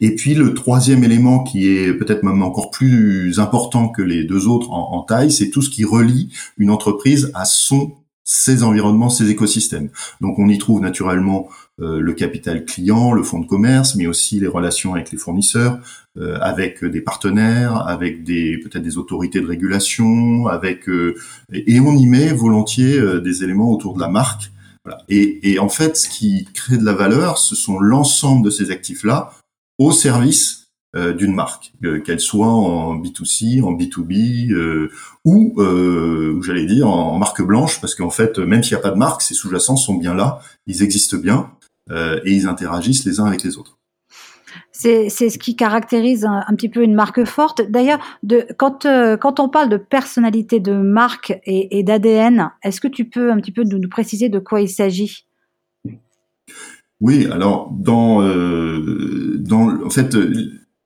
Et 0.00 0.14
puis 0.14 0.34
le 0.34 0.54
troisième 0.54 1.04
élément 1.04 1.44
qui 1.44 1.68
est 1.68 1.92
peut-être 1.92 2.22
même 2.22 2.42
encore 2.42 2.70
plus 2.70 3.38
important 3.38 3.88
que 3.88 4.02
les 4.02 4.24
deux 4.24 4.48
autres 4.48 4.70
en, 4.70 5.02
taille, 5.02 5.30
c'est 5.30 5.50
tout 5.50 5.62
ce 5.62 5.70
qui 5.70 5.84
relie 5.84 6.32
une 6.56 6.70
entreprise 6.70 7.30
à 7.34 7.44
son 7.44 7.92
ses 8.32 8.62
environnements, 8.62 9.10
ses 9.10 9.28
écosystèmes. 9.28 9.90
Donc 10.20 10.38
on 10.38 10.48
y 10.48 10.56
trouve 10.56 10.80
naturellement 10.80 11.48
euh, 11.80 11.98
le 11.98 12.12
capital 12.12 12.64
client, 12.64 13.12
le 13.12 13.24
fonds 13.24 13.40
de 13.40 13.46
commerce, 13.46 13.96
mais 13.96 14.06
aussi 14.06 14.38
les 14.38 14.46
relations 14.46 14.94
avec 14.94 15.10
les 15.10 15.18
fournisseurs, 15.18 15.80
euh, 16.16 16.38
avec 16.40 16.84
des 16.84 17.00
partenaires, 17.00 17.88
avec 17.88 18.22
des 18.22 18.56
peut-être 18.58 18.84
des 18.84 18.98
autorités 18.98 19.40
de 19.40 19.48
régulation, 19.48 20.46
avec 20.46 20.88
euh, 20.88 21.16
et 21.52 21.80
on 21.80 21.96
y 21.96 22.06
met 22.06 22.32
volontiers 22.32 23.00
des 23.20 23.42
éléments 23.42 23.72
autour 23.72 23.94
de 23.94 24.00
la 24.00 24.08
marque. 24.08 24.52
Voilà. 24.84 25.02
Et, 25.08 25.50
et 25.50 25.58
en 25.58 25.68
fait, 25.68 25.96
ce 25.96 26.08
qui 26.08 26.46
crée 26.54 26.78
de 26.78 26.84
la 26.84 26.94
valeur, 26.94 27.36
ce 27.36 27.56
sont 27.56 27.80
l'ensemble 27.80 28.44
de 28.44 28.50
ces 28.50 28.70
actifs-là 28.70 29.32
au 29.78 29.90
service 29.90 30.59
euh, 30.59 30.59
d'une 30.94 31.34
marque, 31.34 31.72
euh, 31.84 32.00
qu'elle 32.00 32.20
soit 32.20 32.48
en 32.48 32.96
B2C, 32.96 33.62
en 33.62 33.72
B2B 33.72 34.52
euh, 34.52 34.90
ou, 35.24 35.54
j'allais 36.42 36.66
dire, 36.66 36.88
en, 36.88 37.18
marque 37.18 37.42
blanche, 37.42 37.80
parce 37.80 37.94
qu'en 37.94 38.10
fait, 38.10 38.38
même 38.38 38.62
s'il 38.62 38.76
n'y 38.76 38.80
a 38.80 38.82
pas 38.82 38.90
de 38.90 38.98
marque, 38.98 39.22
ces 39.22 39.34
sous-jacents 39.34 39.76
sont 39.76 39.94
bien 39.94 40.14
là, 40.14 40.40
ils 40.66 40.82
existent 40.82 41.16
bien 41.16 41.50
et 41.90 42.32
ils 42.32 42.46
interagissent 42.46 43.04
les 43.04 43.18
uns 43.18 43.24
avec 43.24 43.42
les 43.42 43.58
autres. 43.58 43.80
C'est 44.72 45.10
ce 45.10 45.38
qui 45.38 45.56
caractérise 45.56 46.24
un, 46.24 46.54
petit 46.54 46.68
peu 46.68 46.82
une 46.82 46.94
marque 46.94 47.24
forte. 47.24 47.60
D'ailleurs, 47.68 47.98
quand, 48.56 48.86
euh, 48.86 49.16
quand 49.16 49.38
on 49.38 49.48
parle 49.48 49.68
de 49.68 49.76
personnalité 49.76 50.58
de 50.58 50.72
marque 50.72 51.38
et, 51.44 51.82
d'ADN, 51.82 52.50
est-ce 52.62 52.80
que 52.80 52.88
tu 52.88 53.04
peux 53.04 53.30
un 53.30 53.36
petit 53.36 53.52
peu 53.52 53.62
nous, 53.64 53.88
préciser 53.88 54.28
de 54.28 54.38
quoi 54.38 54.60
il 54.62 54.68
s'agit? 54.68 55.26
Oui, 57.00 57.26
alors 57.30 57.70
dans, 57.72 58.22
euh, 58.22 59.36
dans 59.38 59.84
en 59.84 59.90
fait 59.90 60.16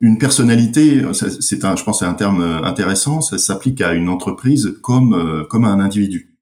une 0.00 0.18
personnalité, 0.18 1.02
c'est 1.12 1.64
un, 1.64 1.76
je 1.76 1.84
pense, 1.84 2.00
c'est 2.00 2.04
un 2.04 2.14
terme 2.14 2.42
intéressant. 2.64 3.20
Ça 3.20 3.38
s'applique 3.38 3.80
à 3.80 3.94
une 3.94 4.08
entreprise 4.08 4.76
comme 4.82 5.14
euh, 5.14 5.44
comme 5.44 5.64
à 5.64 5.68
un 5.68 5.80
individu. 5.80 6.36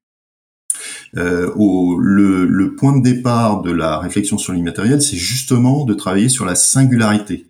Euh, 1.15 1.51
au, 1.55 1.99
le, 1.99 2.45
le, 2.45 2.75
point 2.75 2.97
de 2.97 3.03
départ 3.03 3.61
de 3.61 3.71
la 3.71 3.99
réflexion 3.99 4.39
sur 4.39 4.51
l'immatériel, 4.53 5.01
c'est 5.01 5.15
justement 5.15 5.85
de 5.85 5.93
travailler 5.93 6.27
sur 6.29 6.45
la 6.45 6.55
singularité. 6.55 7.45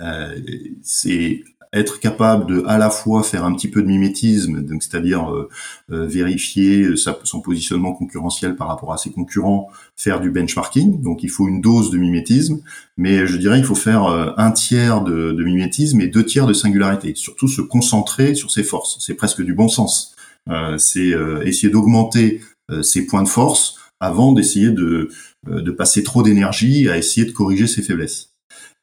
Euh, 0.00 0.36
c'est 0.82 1.44
être 1.76 2.00
capable 2.00 2.46
de 2.46 2.64
à 2.66 2.78
la 2.78 2.90
fois 2.90 3.22
faire 3.22 3.44
un 3.44 3.54
petit 3.54 3.68
peu 3.68 3.82
de 3.82 3.86
mimétisme, 3.86 4.62
donc 4.62 4.82
c'est-à-dire 4.82 5.30
euh, 5.32 5.48
euh 5.92 6.06
vérifier 6.06 6.96
sa, 6.96 7.18
son 7.24 7.40
positionnement 7.40 7.92
concurrentiel 7.92 8.56
par 8.56 8.68
rapport 8.68 8.92
à 8.92 8.96
ses 8.96 9.10
concurrents, 9.10 9.68
faire 9.96 10.20
du 10.20 10.30
benchmarking. 10.30 11.02
Donc 11.02 11.22
il 11.22 11.30
faut 11.30 11.48
une 11.48 11.60
dose 11.60 11.90
de 11.90 11.98
mimétisme, 11.98 12.60
mais 12.96 13.26
je 13.26 13.36
dirais 13.36 13.58
il 13.58 13.64
faut 13.64 13.74
faire 13.74 14.04
euh, 14.04 14.32
un 14.36 14.52
tiers 14.52 15.02
de, 15.02 15.32
de, 15.32 15.44
mimétisme 15.44 16.00
et 16.00 16.06
deux 16.06 16.24
tiers 16.24 16.46
de 16.46 16.54
singularité. 16.54 17.14
Surtout 17.14 17.48
se 17.48 17.60
concentrer 17.60 18.34
sur 18.34 18.50
ses 18.50 18.62
forces. 18.62 18.96
C'est 19.00 19.14
presque 19.14 19.42
du 19.42 19.54
bon 19.54 19.68
sens. 19.68 20.14
Euh, 20.48 20.78
c'est 20.78 21.12
essayer 21.44 21.70
d'augmenter 21.70 22.40
ses 22.82 23.06
points 23.06 23.22
de 23.22 23.28
force 23.28 23.76
avant 24.00 24.32
d'essayer 24.32 24.70
de, 24.70 25.08
de 25.46 25.70
passer 25.70 26.02
trop 26.02 26.22
d'énergie 26.22 26.88
à 26.88 26.98
essayer 26.98 27.24
de 27.24 27.32
corriger 27.32 27.68
ses 27.68 27.82
faiblesses. 27.82 28.35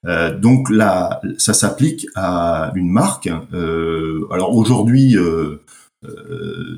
Euh, 0.06 0.38
donc 0.38 0.70
là, 0.70 1.22
ça 1.38 1.54
s'applique 1.54 2.08
à 2.16 2.72
une 2.76 2.90
marque. 2.90 3.30
Euh, 3.54 4.28
alors 4.32 4.56
aujourd'hui, 4.56 5.18
euh, 5.18 5.62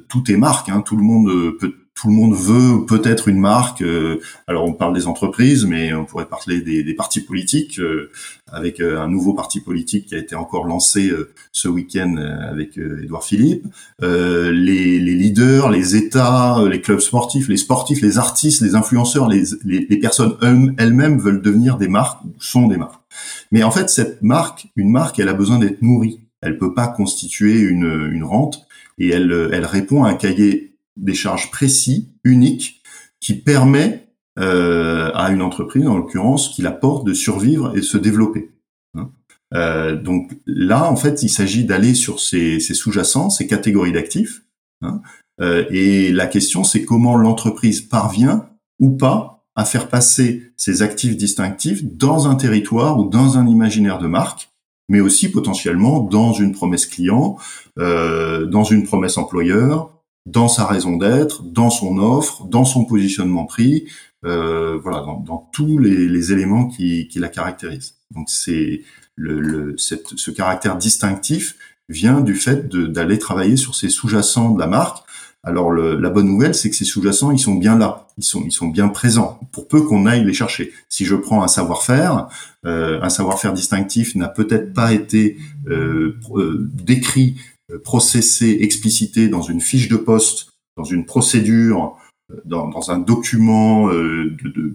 tout 0.07 0.31
est 0.31 0.37
marque. 0.37 0.69
Hein, 0.69 0.81
tout 0.85 0.97
le 0.97 1.03
monde 1.03 1.57
peut 1.59 1.73
tout 1.95 2.09
le 2.09 2.13
monde 2.13 2.35
veut 2.35 2.85
peut-être 2.85 3.29
une 3.29 3.39
marque. 3.39 3.81
Euh, 3.81 4.19
alors 4.47 4.65
on 4.65 4.73
parle 4.73 4.93
des 4.93 5.07
entreprises, 5.07 5.65
mais 5.65 5.93
on 5.93 6.05
pourrait 6.05 6.25
parler 6.25 6.61
des, 6.61 6.83
des 6.83 6.93
partis 6.93 7.21
politiques, 7.21 7.79
euh, 7.79 8.11
avec 8.51 8.81
euh, 8.81 8.99
un 8.99 9.07
nouveau 9.07 9.33
parti 9.33 9.61
politique 9.61 10.07
qui 10.07 10.15
a 10.15 10.17
été 10.17 10.35
encore 10.35 10.65
lancé 10.65 11.11
ce 11.51 11.67
week-end 11.67 12.15
avec 12.17 12.77
Édouard 12.77 13.23
Philippe. 13.23 13.65
Les, 14.01 14.51
les, 14.51 15.15
leaders, 15.15 15.69
les 15.69 15.95
États, 15.95 16.57
les 16.69 16.81
clubs 16.81 16.99
sportifs, 16.99 17.47
les 17.47 17.57
sportifs, 17.57 18.01
les 18.01 18.17
artistes, 18.17 18.61
les 18.61 18.75
influenceurs, 18.75 19.29
les, 19.29 19.43
les, 19.63 19.87
les 19.89 19.97
personnes 19.97 20.35
elles-mêmes 20.77 21.17
veulent 21.17 21.41
devenir 21.41 21.77
des 21.77 21.87
marques, 21.87 22.19
sont 22.39 22.67
des 22.67 22.77
marques. 22.77 23.04
Mais 23.51 23.63
en 23.63 23.71
fait, 23.71 23.89
cette 23.89 24.21
marque, 24.21 24.67
une 24.75 24.89
marque, 24.89 25.19
elle 25.19 25.29
a 25.29 25.33
besoin 25.33 25.59
d'être 25.59 25.81
nourrie. 25.81 26.21
Elle 26.41 26.57
peut 26.57 26.73
pas 26.73 26.87
constituer 26.87 27.59
une, 27.59 28.09
une 28.11 28.23
rente 28.23 28.67
et 28.97 29.09
elle, 29.09 29.49
elle 29.51 29.65
répond 29.65 30.03
à 30.03 30.09
un 30.09 30.15
cahier 30.15 30.77
des 30.95 31.13
charges 31.13 31.51
précis, 31.51 32.13
uniques, 32.23 32.81
qui 33.19 33.33
permet 33.33 34.07
euh, 34.37 35.11
à 35.13 35.31
une 35.31 35.41
entreprise, 35.41 35.87
en 35.87 35.97
l'occurrence, 35.97 36.49
qui 36.49 36.61
la 36.61 36.71
porte 36.71 37.05
de 37.05 37.13
survivre 37.13 37.71
et 37.75 37.79
de 37.79 37.85
se 37.85 37.97
développer. 37.97 38.51
Hein. 38.93 39.11
Euh, 39.53 39.95
donc 39.95 40.31
là, 40.45 40.89
en 40.89 40.95
fait, 40.95 41.23
il 41.23 41.29
s'agit 41.29 41.65
d'aller 41.65 41.93
sur 41.93 42.19
ces, 42.19 42.59
sous-jacents, 42.59 43.29
ces 43.29 43.47
catégories 43.47 43.93
d'actifs. 43.93 44.43
Hein. 44.81 45.01
Euh, 45.41 45.65
et 45.69 46.11
la 46.11 46.27
question, 46.27 46.63
c'est 46.63 46.83
comment 46.83 47.15
l'entreprise 47.15 47.81
parvient 47.81 48.49
ou 48.79 48.91
pas 48.91 49.34
à 49.55 49.65
faire 49.65 49.87
passer 49.87 50.51
ces 50.57 50.81
actifs 50.81 51.17
distinctifs 51.17 51.83
dans 51.83 52.27
un 52.27 52.35
territoire 52.35 52.99
ou 52.99 53.09
dans 53.09 53.37
un 53.37 53.47
imaginaire 53.47 53.99
de 53.99 54.07
marque, 54.07 54.49
mais 54.89 54.99
aussi 54.99 55.29
potentiellement 55.31 55.99
dans 55.99 56.33
une 56.33 56.51
promesse 56.51 56.85
client, 56.85 57.37
dans 57.77 58.63
une 58.63 58.83
promesse 58.83 59.17
employeur, 59.17 59.95
dans 60.25 60.47
sa 60.47 60.65
raison 60.65 60.97
d'être, 60.97 61.43
dans 61.43 61.69
son 61.69 61.97
offre, 61.97 62.45
dans 62.45 62.65
son 62.65 62.85
positionnement 62.85 63.45
prix, 63.45 63.85
euh, 64.25 64.79
voilà, 64.81 65.05
dans, 65.25 65.49
tous 65.53 65.77
les, 65.77 66.31
éléments 66.31 66.67
qui, 66.67 67.07
la 67.15 67.29
caractérisent. 67.29 67.95
Donc 68.11 68.29
c'est 68.29 68.81
ce 69.17 70.31
caractère 70.31 70.77
distinctif 70.77 71.55
vient 71.89 72.21
du 72.21 72.33
fait 72.33 72.67
d'aller 72.67 73.19
travailler 73.19 73.57
sur 73.57 73.75
ces 73.75 73.89
sous-jacents 73.89 74.51
de 74.51 74.59
la 74.59 74.67
marque. 74.67 75.04
Alors 75.45 75.71
la 75.71 76.09
bonne 76.09 76.27
nouvelle, 76.27 76.55
c'est 76.55 76.71
que 76.71 76.75
ces 76.75 76.85
sous-jacents, 76.85 77.29
ils 77.29 77.39
sont 77.39 77.53
bien 77.53 77.77
là, 77.77 78.07
ils 78.17 78.23
sont, 78.23 78.43
ils 78.45 78.51
sont 78.51 78.67
bien 78.67 78.87
présents, 78.87 79.39
pour 79.51 79.67
peu 79.67 79.81
qu'on 79.81 80.07
aille 80.07 80.25
les 80.25 80.33
chercher. 80.33 80.71
Si 80.89 81.05
je 81.05 81.15
prends 81.15 81.43
un 81.43 81.47
savoir-faire, 81.47 82.27
euh, 82.65 82.99
un 83.03 83.09
savoir-faire 83.09 83.53
distinctif 83.53 84.15
n'a 84.15 84.27
peut-être 84.27 84.73
pas 84.73 84.91
été 84.91 85.37
euh, 85.67 86.17
euh 86.35 86.67
décrit 86.73 87.35
processé, 87.83 88.57
explicité 88.61 89.27
dans 89.27 89.41
une 89.43 89.61
fiche 89.61 89.87
de 89.87 89.97
poste, 89.97 90.47
dans 90.77 90.83
une 90.83 91.05
procédure, 91.05 91.95
dans, 92.43 92.91
un 92.91 92.97
document 92.97 93.89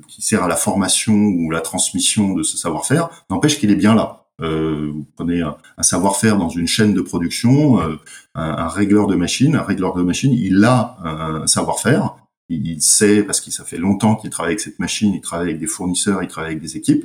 qui 0.08 0.22
sert 0.22 0.42
à 0.44 0.48
la 0.48 0.56
formation 0.56 1.14
ou 1.14 1.50
la 1.50 1.60
transmission 1.60 2.32
de 2.34 2.42
ce 2.42 2.56
savoir-faire, 2.56 3.10
n'empêche 3.28 3.58
qu'il 3.58 3.70
est 3.70 3.76
bien 3.76 3.94
là. 3.94 4.24
Euh, 4.40 4.90
vous 4.92 5.06
prenez 5.16 5.42
un, 5.42 5.56
savoir-faire 5.80 6.36
dans 6.38 6.48
une 6.48 6.66
chaîne 6.66 6.94
de 6.94 7.00
production, 7.00 7.80
un, 7.80 7.98
un, 8.34 8.68
régleur 8.68 9.06
de 9.06 9.14
machine, 9.14 9.56
un 9.56 9.62
régleur 9.62 9.94
de 9.94 10.02
machine, 10.02 10.32
il 10.32 10.64
a 10.64 10.96
un 11.04 11.46
savoir-faire, 11.46 12.16
il 12.48 12.82
sait 12.82 13.22
parce 13.22 13.40
qu'il 13.40 13.52
ça 13.52 13.64
fait 13.64 13.78
longtemps 13.78 14.16
qu'il 14.16 14.30
travaille 14.30 14.52
avec 14.52 14.60
cette 14.60 14.78
machine, 14.78 15.14
il 15.14 15.20
travaille 15.20 15.48
avec 15.48 15.60
des 15.60 15.66
fournisseurs, 15.66 16.22
il 16.22 16.28
travaille 16.28 16.52
avec 16.52 16.62
des 16.62 16.76
équipes. 16.76 17.04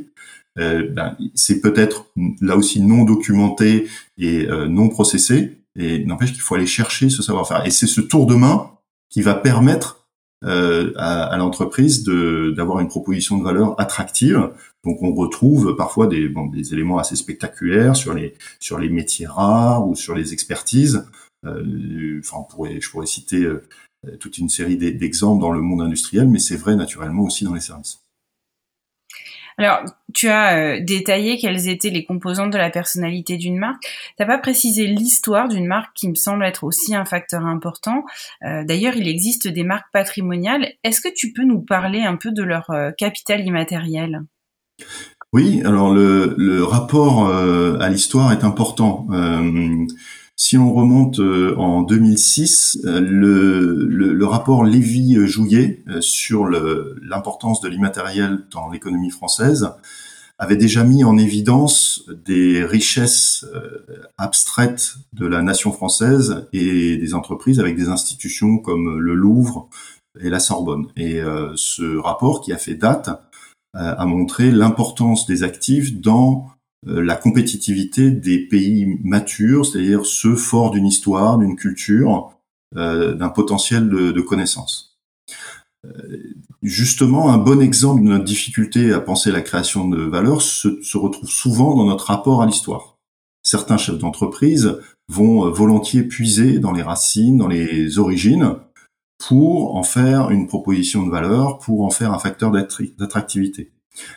Euh, 0.58 0.88
ben, 0.90 1.18
c'est 1.34 1.60
peut-être 1.60 2.08
là 2.42 2.56
aussi 2.56 2.82
non 2.82 3.04
documenté 3.04 3.88
et 4.18 4.48
euh, 4.48 4.68
non 4.68 4.90
processé, 4.90 5.58
et 5.78 6.06
n'empêche 6.06 6.32
qu'il 6.32 6.42
faut 6.42 6.56
aller 6.56 6.66
chercher 6.66 7.10
ce 7.10 7.22
savoir-faire. 7.22 7.66
Et 7.66 7.72
c'est 7.72 7.88
ce 7.88 8.02
tour 8.02 8.26
de 8.26 8.36
main 8.36 8.72
qui 9.10 9.22
va 9.22 9.36
permettre 9.36 10.08
euh, 10.46 10.94
à, 10.96 11.24
à 11.24 11.38
l'entreprise 11.38 12.04
d'avoir 12.04 12.80
une 12.80 12.88
proposition 12.88 13.38
de 13.38 13.44
valeur 13.44 13.80
attractive. 13.80 14.50
Donc 14.86 15.02
on 15.02 15.14
retrouve 15.14 15.76
parfois 15.76 16.08
des, 16.08 16.32
éléments 16.72 17.00
assez 17.00 17.16
spectaculaires 17.16 17.96
sur 17.96 18.14
les, 18.14 18.90
métiers 18.90 19.26
rares 19.26 19.88
ou 19.88 19.96
sur 19.96 20.16
les 20.16 20.32
expertises. 20.32 21.06
Euh, 21.46 22.20
enfin, 22.20 22.46
je 22.80 22.90
pourrais 22.90 23.06
citer 23.06 23.44
euh, 23.44 23.68
toute 24.20 24.38
une 24.38 24.50
série 24.50 24.78
d'exemples 24.78 25.42
dans 25.42 25.52
le 25.52 25.62
monde 25.62 25.82
industriel, 25.82 26.28
mais 26.28 26.40
c'est 26.40 26.56
vrai 26.56 26.76
naturellement 26.76 27.24
aussi 27.24 27.44
dans 27.44 27.54
les 27.54 27.62
services. 27.62 28.00
Alors, 29.58 29.86
tu 30.14 30.28
as 30.28 30.58
euh, 30.58 30.84
détaillé 30.84 31.38
quelles 31.38 31.70
étaient 31.70 31.90
les 31.90 32.04
composantes 32.04 32.52
de 32.52 32.58
la 32.58 32.70
personnalité 32.70 33.38
d'une 33.38 33.58
marque. 33.58 33.88
T'as 34.18 34.26
pas 34.26 34.38
précisé 34.38 34.86
l'histoire 34.86 35.48
d'une 35.48 35.66
marque 35.66 35.96
qui 35.96 36.10
me 36.10 36.16
semble 36.16 36.44
être 36.44 36.66
aussi 36.66 36.94
un 36.94 37.06
facteur 37.06 37.46
important. 37.46 38.04
D'ailleurs, 38.42 38.98
il 38.98 39.08
existe 39.08 39.48
des 39.48 39.64
marques 39.64 39.90
patrimoniales. 39.94 40.74
Est-ce 40.84 41.00
que 41.00 41.14
tu 41.14 41.32
peux 41.32 41.46
nous 41.46 41.62
parler 41.62 42.02
un 42.02 42.18
peu 42.18 42.32
de 42.32 42.44
leur 42.44 42.70
capital 42.98 43.46
immatériel? 43.46 44.26
Oui, 45.34 45.62
alors 45.66 45.94
le, 45.94 46.64
rapport 46.64 47.28
à 47.28 47.90
l'histoire 47.90 48.32
est 48.32 48.44
important. 48.44 49.08
Si 50.38 50.58
on 50.58 50.74
remonte 50.74 51.20
euh, 51.20 51.56
en 51.58 51.82
2006, 51.82 52.80
euh, 52.84 53.00
le, 53.00 53.88
le, 53.88 54.26
rapport 54.26 54.66
Lévy-Jouillet 54.66 55.84
euh, 55.88 56.02
sur 56.02 56.46
l'importance 56.48 57.62
de 57.62 57.70
l'immatériel 57.70 58.46
dans 58.52 58.70
l'économie 58.70 59.12
française 59.12 59.72
avait 60.38 60.58
déjà 60.58 60.84
mis 60.84 61.06
en 61.06 61.18
évidence 61.18 62.04
des 62.26 62.66
richesses 62.66 63.46
abstraites 64.18 64.96
de 65.14 65.26
la 65.26 65.42
nation 65.42 65.72
française 65.72 66.46
et 66.52 66.98
des 66.98 67.14
entreprises 67.14 67.62
avec 67.62 67.78
des 67.78 67.88
institutions 67.88 68.58
comme 68.58 69.00
le 69.00 69.14
Louvre 69.14 69.70
et 70.20 70.30
la 70.30 70.42
Sorbonne. 70.42 70.88
Et 70.98 71.22
ce 71.56 71.96
rapport 71.96 72.42
qui 72.42 72.52
a 72.52 72.58
fait 72.58 72.76
date 72.76 73.25
a 73.76 74.06
montré 74.06 74.52
l'importance 74.52 75.26
des 75.28 75.44
actifs 75.44 76.00
dans 76.00 76.48
euh, 76.88 77.04
la 77.04 77.16
compétitivité 77.16 78.12
des 78.12 78.40
pays 78.40 78.86
matures, 79.04 79.66
c'est-à-dire 79.66 80.06
ceux 80.06 80.36
forts 80.36 80.72
d'une 80.72 80.86
histoire, 80.86 81.38
d'une 81.38 81.56
culture, 81.56 82.32
euh, 82.76 83.16
d'un 83.16 83.30
potentiel 83.30 83.90
de, 83.90 84.22
connaissances. 84.22 85.00
Euh, 85.86 85.92
justement, 86.62 87.32
un 87.32 87.38
bon 87.38 87.60
exemple 87.60 88.04
de 88.04 88.10
notre 88.10 88.24
difficulté 88.24 88.94
à 88.94 89.00
penser 89.00 89.32
la 89.32 89.42
création 89.42 89.88
de 89.88 90.02
valeur 90.02 90.42
se 90.42 90.98
retrouve 90.98 91.30
souvent 91.30 91.76
dans 91.76 91.86
notre 91.86 92.06
rapport 92.06 92.42
à 92.44 92.46
l'histoire. 92.46 92.98
Certains 93.42 93.78
chefs 93.78 93.98
d'entreprise 93.98 94.80
vont 95.08 95.50
volontiers 95.52 96.04
puiser 96.04 96.60
dans 96.60 96.72
les 96.72 96.82
racines, 96.82 97.38
dans 97.38 97.48
les 97.48 98.00
origines, 98.00 98.56
pour 99.18 99.76
en 99.76 99.84
faire 99.84 100.30
une 100.30 100.48
proposition 100.48 101.06
de 101.06 101.12
valeur, 101.12 101.60
pour 101.60 101.84
en 101.86 101.90
faire 101.90 102.14
un 102.14 102.20
facteur 102.20 102.52
d'attractivité. 102.52 103.72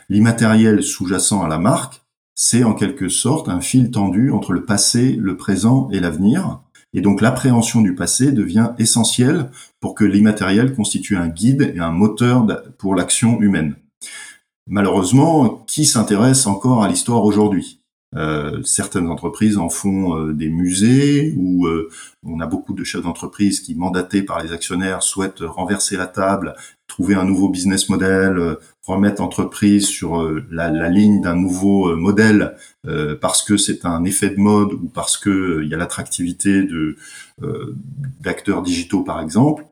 L'immatériel 0.09 0.83
sous-jacent 0.83 1.41
à 1.41 1.47
la 1.47 1.57
marque 1.57 2.01
c'est 2.41 2.63
en 2.63 2.73
quelque 2.73 3.09
sorte 3.09 3.49
un 3.49 3.59
fil 3.59 3.91
tendu 3.91 4.31
entre 4.31 4.53
le 4.53 4.63
passé, 4.63 5.17
le 5.19 5.35
présent 5.35 5.89
et 5.91 5.99
l'avenir. 5.99 6.61
Et 6.93 7.01
donc 7.01 7.19
l'appréhension 7.19 7.81
du 7.81 7.95
passé 7.95 8.31
devient 8.31 8.69
essentielle 8.79 9.51
pour 9.81 9.93
que 9.93 10.05
l'immatériel 10.05 10.73
constitue 10.73 11.17
un 11.17 11.27
guide 11.27 11.73
et 11.75 11.79
un 11.79 11.91
moteur 11.91 12.47
pour 12.77 12.95
l'action 12.95 13.41
humaine. 13.41 13.75
malheureusement, 14.67 15.65
qui 15.67 15.83
s'intéresse 15.83 16.47
encore 16.47 16.81
à 16.81 16.87
l'histoire 16.87 17.25
aujourd'hui? 17.25 17.78
Euh, 18.15 18.63
certaines 18.63 19.07
entreprises 19.07 19.59
en 19.59 19.69
font 19.69 20.17
euh, 20.17 20.33
des 20.33 20.49
musées 20.49 21.35
ou 21.37 21.67
euh, 21.67 21.89
on 22.23 22.39
a 22.39 22.47
beaucoup 22.47 22.73
de 22.73 22.83
chefs 22.83 23.03
d'entreprise 23.03 23.59
qui, 23.59 23.75
mandatés 23.75 24.23
par 24.23 24.41
les 24.41 24.51
actionnaires, 24.51 25.03
souhaitent 25.03 25.41
renverser 25.41 25.95
la 25.95 26.07
table, 26.07 26.55
trouver 26.87 27.13
un 27.13 27.23
nouveau 27.23 27.49
business 27.49 27.87
model, 27.87 28.57
remettre 28.83 29.21
l'entreprise 29.21 29.85
sur 29.85 30.27
la, 30.49 30.71
la, 30.71 30.89
ligne 30.89 31.21
d'un 31.21 31.35
nouveau 31.35 31.95
modèle 31.95 32.55
parce 33.21 33.43
que 33.43 33.57
c'est 33.57 33.85
un 33.85 34.03
effet 34.03 34.31
de 34.31 34.39
mode 34.39 34.73
ou 34.73 34.89
parce 34.91 35.15
que 35.17 35.61
il 35.63 35.69
y 35.69 35.73
a 35.75 35.77
l'attractivité 35.77 36.63
de 36.63 36.97
d'acteurs 38.19 38.63
digitaux 38.63 39.03
par 39.03 39.21
exemple. 39.21 39.65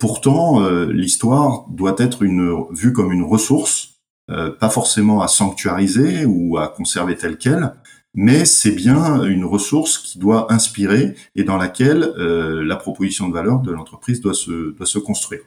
pourtant, 0.00 0.66
l'histoire 0.86 1.66
doit 1.68 1.96
être 1.98 2.22
une, 2.22 2.64
vue 2.72 2.94
comme 2.94 3.12
une 3.12 3.24
ressource 3.24 3.87
euh, 3.87 3.87
pas 4.28 4.68
forcément 4.68 5.22
à 5.22 5.28
sanctuariser 5.28 6.26
ou 6.26 6.58
à 6.58 6.68
conserver 6.68 7.16
telle 7.16 7.38
quelle, 7.38 7.72
mais 8.14 8.44
c'est 8.44 8.72
bien 8.72 9.22
une 9.24 9.44
ressource 9.44 9.98
qui 9.98 10.18
doit 10.18 10.52
inspirer 10.52 11.14
et 11.36 11.44
dans 11.44 11.56
laquelle 11.56 12.02
euh, 12.02 12.64
la 12.64 12.76
proposition 12.76 13.28
de 13.28 13.34
valeur 13.34 13.60
de 13.60 13.70
l'entreprise 13.70 14.20
doit 14.20 14.34
se, 14.34 14.72
doit 14.72 14.86
se 14.86 14.98
construire. 14.98 15.42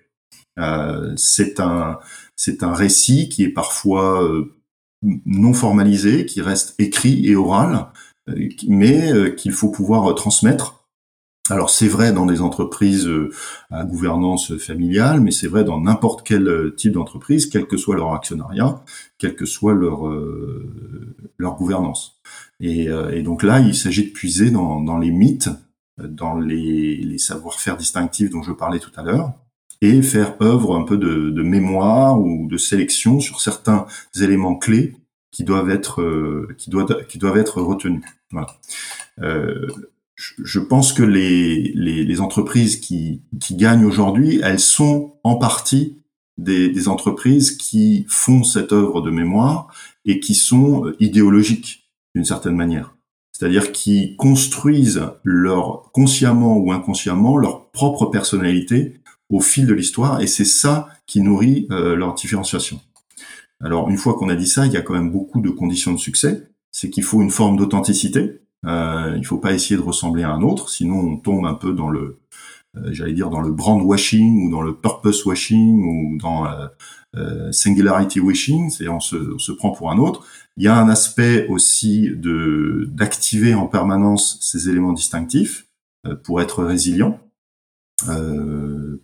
Euh, 0.60 1.14
c'est 1.18 1.60
un, 1.60 2.00
c'est 2.36 2.64
un 2.64 2.74
récit 2.74 3.30
qui 3.30 3.44
est 3.44 3.50
parfois 3.50 4.24
euh, 4.24 4.56
non 5.02 5.54
formalisé, 5.54 6.26
qui 6.26 6.42
reste 6.42 6.76
écrit 6.80 7.28
et 7.28 7.36
oral, 7.36 7.88
mais 8.68 9.36
qu'il 9.36 9.52
faut 9.52 9.70
pouvoir 9.70 10.14
transmettre 10.16 10.81
alors 11.50 11.72
c'est 11.72 11.88
vrai 11.88 12.14
dans 12.14 12.28
des 12.28 12.42
entreprises 12.42 13.08
euh, 13.08 13.32
à 13.72 13.84
gouvernance 13.84 14.58
familiale, 14.58 15.22
mais 15.22 15.32
c'est 15.32 15.48
vrai 15.48 15.64
dans 15.64 15.82
n'importe 15.82 16.26
quel 16.26 16.48
euh, 16.48 16.76
type 16.76 16.94
d'entreprise, 16.94 17.48
quel 17.48 17.66
que 17.66 17.78
soit 17.78 17.96
leur 17.96 18.14
actionnariat, 18.14 18.84
quelle 19.18 19.36
que 19.36 19.46
soit 19.46 19.74
leur 19.74 20.08
euh, 20.08 21.16
leur 21.38 21.56
gouvernance. 21.56 22.22
Et, 22.60 22.90
donc 23.24 23.42
là, 23.42 23.60
il 23.60 23.74
s'agit 23.74 24.06
de 24.06 24.12
puiser 24.12 24.52
dans, 24.52 25.00
les 25.00 25.10
mythes, 25.10 25.50
dans 25.98 26.38
les, 26.38 27.18
savoir-faire 27.18 27.76
distinctifs 27.76 28.30
dont 28.30 28.44
je 28.44 28.52
parlais 28.52 28.78
tout 28.78 28.92
à 28.96 29.02
l'heure, 29.02 29.34
et 29.82 30.04
faire 30.04 30.36
œuvre 30.44 30.76
un 30.76 30.84
peu 30.84 30.98
de, 30.98 31.42
mémoire 31.42 32.22
ou 32.22 32.48
de 32.48 32.58
sélection 32.58 33.20
sur 33.20 33.42
certains 33.42 33.88
éléments 34.20 34.56
clés 34.56 34.96
qui 35.32 35.44
doivent 35.44 35.72
être 35.72 36.48
qui 36.60 36.70
doivent 36.70 37.04
qui 37.08 37.18
doivent 37.18 37.38
être 37.38 37.62
retenus. 37.62 38.04
Je 40.44 40.60
pense 40.60 40.94
que 40.94 41.04
les, 41.04 41.74
les, 41.74 42.22
entreprises 42.22 42.80
qui, 42.80 43.22
qui 43.40 43.56
gagnent 43.56 43.86
aujourd'hui, 43.86 44.40
elles 44.44 44.60
sont 44.60 45.16
en 45.24 45.36
partie 45.36 45.98
des, 46.38 46.70
des, 46.70 46.88
entreprises 46.88 47.52
qui 47.52 48.06
font 48.08 48.44
cette 48.44 48.72
œuvre 48.72 49.02
de 49.02 49.10
mémoire 49.10 49.74
et 50.06 50.20
qui 50.20 50.36
sont 50.36 50.94
idéologiques 51.00 51.90
d'une 52.16 52.26
certaine 52.26 52.56
manière. 52.56 52.96
C'est-à-dire 53.32 53.72
qui 53.72 54.16
construisent 54.18 55.02
leur 55.24 55.92
consciemment 55.92 56.58
ou 56.58 56.72
inconsciemment 56.72 57.38
leur 57.38 57.72
propre 57.72 58.06
personnalité 58.06 59.02
au 59.30 59.40
fil 59.40 59.66
de 59.66 59.74
l'histoire 59.74 60.22
et 60.22 60.28
c'est 60.28 60.46
ça 60.46 60.90
qui 61.08 61.22
nourrit 61.22 61.68
euh, 61.72 61.96
leur 61.96 62.14
différenciation. 62.14 62.80
Alors 63.60 63.90
une 63.90 63.98
fois 63.98 64.14
qu'on 64.16 64.30
a 64.30 64.36
dit 64.36 64.48
ça, 64.48 64.66
il 64.66 64.74
y 64.74 64.78
a 64.78 64.82
quand 64.82 64.94
même 64.94 65.12
beaucoup 65.12 65.42
de 65.42 65.50
conditions 65.50 65.94
de 65.94 65.98
succès. 65.98 66.48
C'est 66.72 66.90
qu'il 66.90 67.04
faut 67.04 67.22
une 67.22 67.32
forme 67.32 67.58
d'authenticité, 67.58 68.42
euh, 68.66 69.16
il 69.18 69.26
faut 69.26 69.38
pas 69.38 69.54
essayer 69.54 69.78
de 69.78 69.82
ressembler 69.82 70.24
à 70.24 70.32
un 70.32 70.42
autre, 70.42 70.70
sinon 70.70 71.00
on 71.00 71.18
tombe 71.18 71.46
un 71.46 71.54
peu 71.54 71.74
dans 71.74 71.90
le, 71.90 72.20
euh, 72.78 72.94
j'allais 72.94 73.14
dire 73.14 73.30
dans 73.30 73.42
le 73.42 73.52
brand 73.52 73.82
washing 73.82 74.48
ou 74.48 74.52
dans 74.52 74.62
le 74.62 74.74
purpose 74.76 75.26
washing 75.26 75.84
ou 75.84 76.18
dans 76.18 76.46
euh, 76.46 76.68
euh 77.16 77.52
singularity 77.52 78.20
washing, 78.22 78.70
c'est 78.70 78.88
on 78.88 79.02
se, 79.02 79.16
on 79.36 79.40
se 79.40 79.52
prend 79.52 79.72
pour 79.72 79.92
un 79.92 79.98
autre. 79.98 80.26
Il 80.58 80.64
y 80.64 80.68
a 80.68 80.78
un 80.78 80.90
aspect 80.90 81.48
aussi 81.48 82.10
de 82.10 82.88
d'activer 82.92 83.56
en 83.56 83.68
permanence 83.68 84.38
ces 84.42 84.70
éléments 84.70 84.94
distinctifs 84.94 85.68
euh, 86.08 86.16
pour 86.16 86.42
être 86.42 86.64
résilient. 86.64 87.20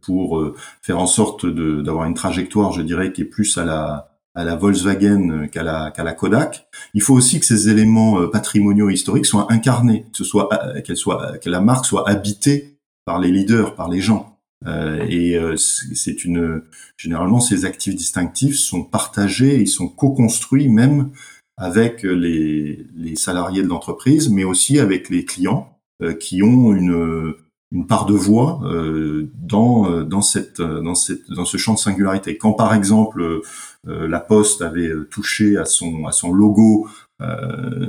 pour 0.01 0.55
faire 0.81 0.99
en 0.99 1.07
sorte 1.07 1.45
d'avoir 1.45 2.05
une 2.05 2.15
trajectoire, 2.15 2.71
je 2.71 2.81
dirais, 2.81 3.11
qui 3.13 3.21
est 3.21 3.25
plus 3.25 3.57
à 3.57 3.65
la 3.65 4.16
à 4.37 4.43
la 4.43 4.55
Volkswagen 4.55 5.29
euh, 5.31 5.47
qu'à 5.47 5.63
la, 5.63 5.91
qu'à 5.91 6.03
la 6.03 6.13
Kodak. 6.13 6.67
Il 6.93 7.01
faut 7.01 7.15
aussi 7.15 7.39
que 7.39 7.45
ces 7.45 7.69
éléments 7.69 8.21
euh, 8.21 8.27
patrimoniaux 8.27 8.89
historiques 8.89 9.25
soient 9.25 9.51
incarnés, 9.51 10.03
que 10.11 10.17
ce 10.17 10.23
soit 10.23 10.47
euh, 10.53 10.79
qu'elle 10.81 10.95
soit 10.95 11.39
que 11.39 11.49
la 11.49 11.59
marque 11.59 11.85
soit 11.85 12.07
habitée 12.07 12.77
par 13.03 13.19
les 13.19 13.31
leaders, 13.31 13.73
par 13.73 13.89
les 13.89 13.99
gens. 13.99 14.37
Euh, 14.67 15.03
et 15.09 15.39
c'est 15.57 16.23
une 16.23 16.61
généralement 16.97 17.39
ces 17.39 17.65
actifs 17.65 17.95
distinctifs 17.95 18.57
sont 18.57 18.83
partagés, 18.83 19.59
ils 19.59 19.67
sont 19.67 19.87
co-construits 19.87 20.67
même 20.67 21.11
avec 21.57 22.03
les, 22.03 22.85
les 22.95 23.15
salariés 23.15 23.63
de 23.63 23.67
l'entreprise, 23.67 24.29
mais 24.29 24.43
aussi 24.43 24.79
avec 24.79 25.09
les 25.09 25.25
clients 25.25 25.73
qui 26.19 26.43
ont 26.43 26.75
une 26.75 27.33
une 27.71 27.85
part 27.85 28.05
de 28.05 28.13
voix 28.13 28.61
euh, 28.63 29.29
dans 29.35 30.03
dans 30.03 30.21
cette 30.21 30.61
dans 30.61 30.95
cette 30.95 31.29
dans 31.29 31.45
ce 31.45 31.57
champ 31.57 31.73
de 31.73 31.79
singularité. 31.79 32.37
Quand 32.37 32.53
par 32.53 32.73
exemple 32.73 33.41
euh, 33.87 34.07
la 34.07 34.19
Poste 34.19 34.61
avait 34.61 34.89
euh, 34.89 35.07
touché 35.09 35.57
à 35.57 35.65
son 35.65 36.05
à 36.05 36.11
son 36.11 36.33
logo, 36.33 36.89
euh, 37.21 37.87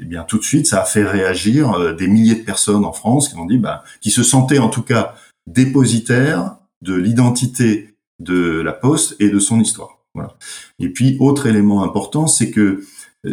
eh 0.00 0.04
bien 0.04 0.24
tout 0.24 0.38
de 0.38 0.44
suite 0.44 0.66
ça 0.66 0.82
a 0.82 0.84
fait 0.84 1.04
réagir 1.04 1.94
des 1.94 2.08
milliers 2.08 2.36
de 2.36 2.44
personnes 2.44 2.84
en 2.84 2.92
France 2.92 3.28
qui 3.28 3.36
ont 3.36 3.46
dit, 3.46 3.58
bah, 3.58 3.84
qui 4.00 4.10
se 4.10 4.22
sentaient 4.22 4.58
en 4.58 4.68
tout 4.68 4.82
cas 4.82 5.14
dépositaires 5.46 6.56
de 6.82 6.94
l'identité 6.94 7.94
de 8.18 8.60
la 8.60 8.72
Poste 8.72 9.16
et 9.20 9.28
de 9.28 9.38
son 9.38 9.60
histoire. 9.60 9.98
Voilà. 10.14 10.36
Et 10.78 10.88
puis 10.88 11.16
autre 11.20 11.46
élément 11.46 11.82
important, 11.84 12.26
c'est 12.26 12.50
que 12.50 12.82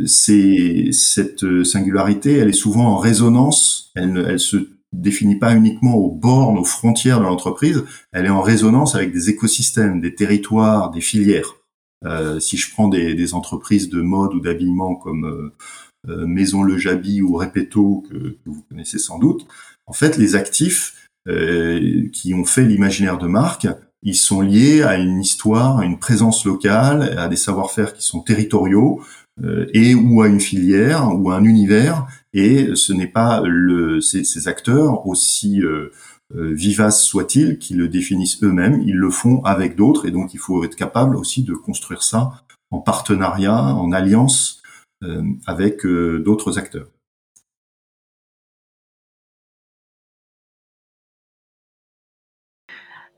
c'est 0.05 0.89
cette 0.91 1.63
singularité, 1.63 2.37
elle 2.37 2.49
est 2.49 2.53
souvent 2.53 2.87
en 2.87 2.97
résonance, 2.97 3.91
elle, 3.95 4.25
elle 4.27 4.39
se 4.39 4.72
définit 4.93 5.37
pas 5.37 5.55
uniquement 5.55 5.95
aux 5.95 6.11
bornes, 6.11 6.57
aux 6.57 6.63
frontières 6.63 7.19
de 7.19 7.25
l'entreprise, 7.25 7.83
elle 8.11 8.25
est 8.25 8.29
en 8.29 8.41
résonance 8.41 8.95
avec 8.95 9.11
des 9.11 9.29
écosystèmes, 9.29 9.99
des 9.99 10.15
territoires, 10.15 10.91
des 10.91 11.01
filières. 11.01 11.55
Euh, 12.05 12.39
si 12.39 12.57
je 12.57 12.71
prends 12.71 12.87
des, 12.87 13.15
des, 13.15 13.33
entreprises 13.33 13.89
de 13.89 14.01
mode 14.01 14.33
ou 14.33 14.39
d'habillement 14.41 14.95
comme 14.95 15.25
euh, 15.25 15.53
euh 16.09 16.27
Maison 16.27 16.61
Le 16.61 16.77
Jabi 16.77 17.21
ou 17.21 17.37
Repetto, 17.37 18.03
que, 18.09 18.15
que, 18.15 18.49
vous 18.49 18.63
connaissez 18.69 18.99
sans 18.99 19.19
doute, 19.19 19.47
en 19.85 19.93
fait, 19.93 20.17
les 20.17 20.35
actifs 20.35 21.07
euh, 21.29 22.09
qui 22.11 22.33
ont 22.33 22.43
fait 22.43 22.65
l'imaginaire 22.65 23.17
de 23.17 23.27
marque, 23.27 23.67
ils 24.01 24.15
sont 24.15 24.41
liés 24.41 24.83
à 24.83 24.97
une 24.97 25.21
histoire, 25.21 25.79
à 25.79 25.85
une 25.85 25.97
présence 25.97 26.45
locale, 26.45 27.17
à 27.17 27.29
des 27.29 27.37
savoir-faire 27.37 27.93
qui 27.93 28.03
sont 28.03 28.19
territoriaux, 28.19 29.01
et 29.73 29.95
ou 29.95 30.21
à 30.21 30.27
une 30.27 30.39
filière 30.39 31.09
ou 31.11 31.31
à 31.31 31.35
un 31.35 31.43
univers 31.43 32.05
et 32.33 32.75
ce 32.75 32.93
n'est 32.93 33.07
pas 33.07 33.41
le, 33.45 34.01
ces, 34.01 34.47
acteurs 34.47 35.05
aussi 35.07 35.61
euh, 35.61 35.91
euh, 36.35 36.51
vivaces 36.53 37.03
soient-ils 37.03 37.59
qui 37.59 37.75
le 37.75 37.87
définissent 37.87 38.43
eux-mêmes, 38.43 38.81
ils 38.85 38.95
le 38.95 39.09
font 39.11 39.43
avec 39.43 39.75
d'autres 39.75 40.07
et 40.07 40.11
donc 40.11 40.33
il 40.33 40.39
faut 40.39 40.63
être 40.63 40.75
capable 40.75 41.15
aussi 41.15 41.43
de 41.43 41.53
construire 41.53 42.01
ça 42.01 42.31
en 42.71 42.79
partenariat, 42.79 43.75
en 43.75 43.91
alliance 43.91 44.63
euh, 45.03 45.21
avec 45.45 45.85
d'autres 45.85 46.57
acteurs. 46.57 46.87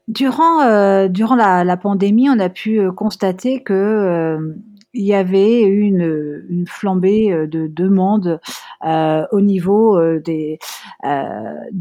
Durant, 0.08 1.08
durant 1.08 1.36
la, 1.36 1.78
pandémie, 1.78 2.30
on 2.30 2.38
a 2.39 2.49
pu 2.49 2.91
constater 2.91 3.63
que 3.63 4.56
il 4.96 5.04
y 5.04 5.14
avait 5.14 5.62
une, 5.62 6.46
une 6.50 6.66
flambée 6.68 7.32
euh, 7.32 7.48
de 7.48 7.68
demandes 7.68 8.40
euh, 8.86 9.26
au 9.32 9.42
niveau 9.42 10.00
euh, 10.00 10.20
des, 10.20 10.60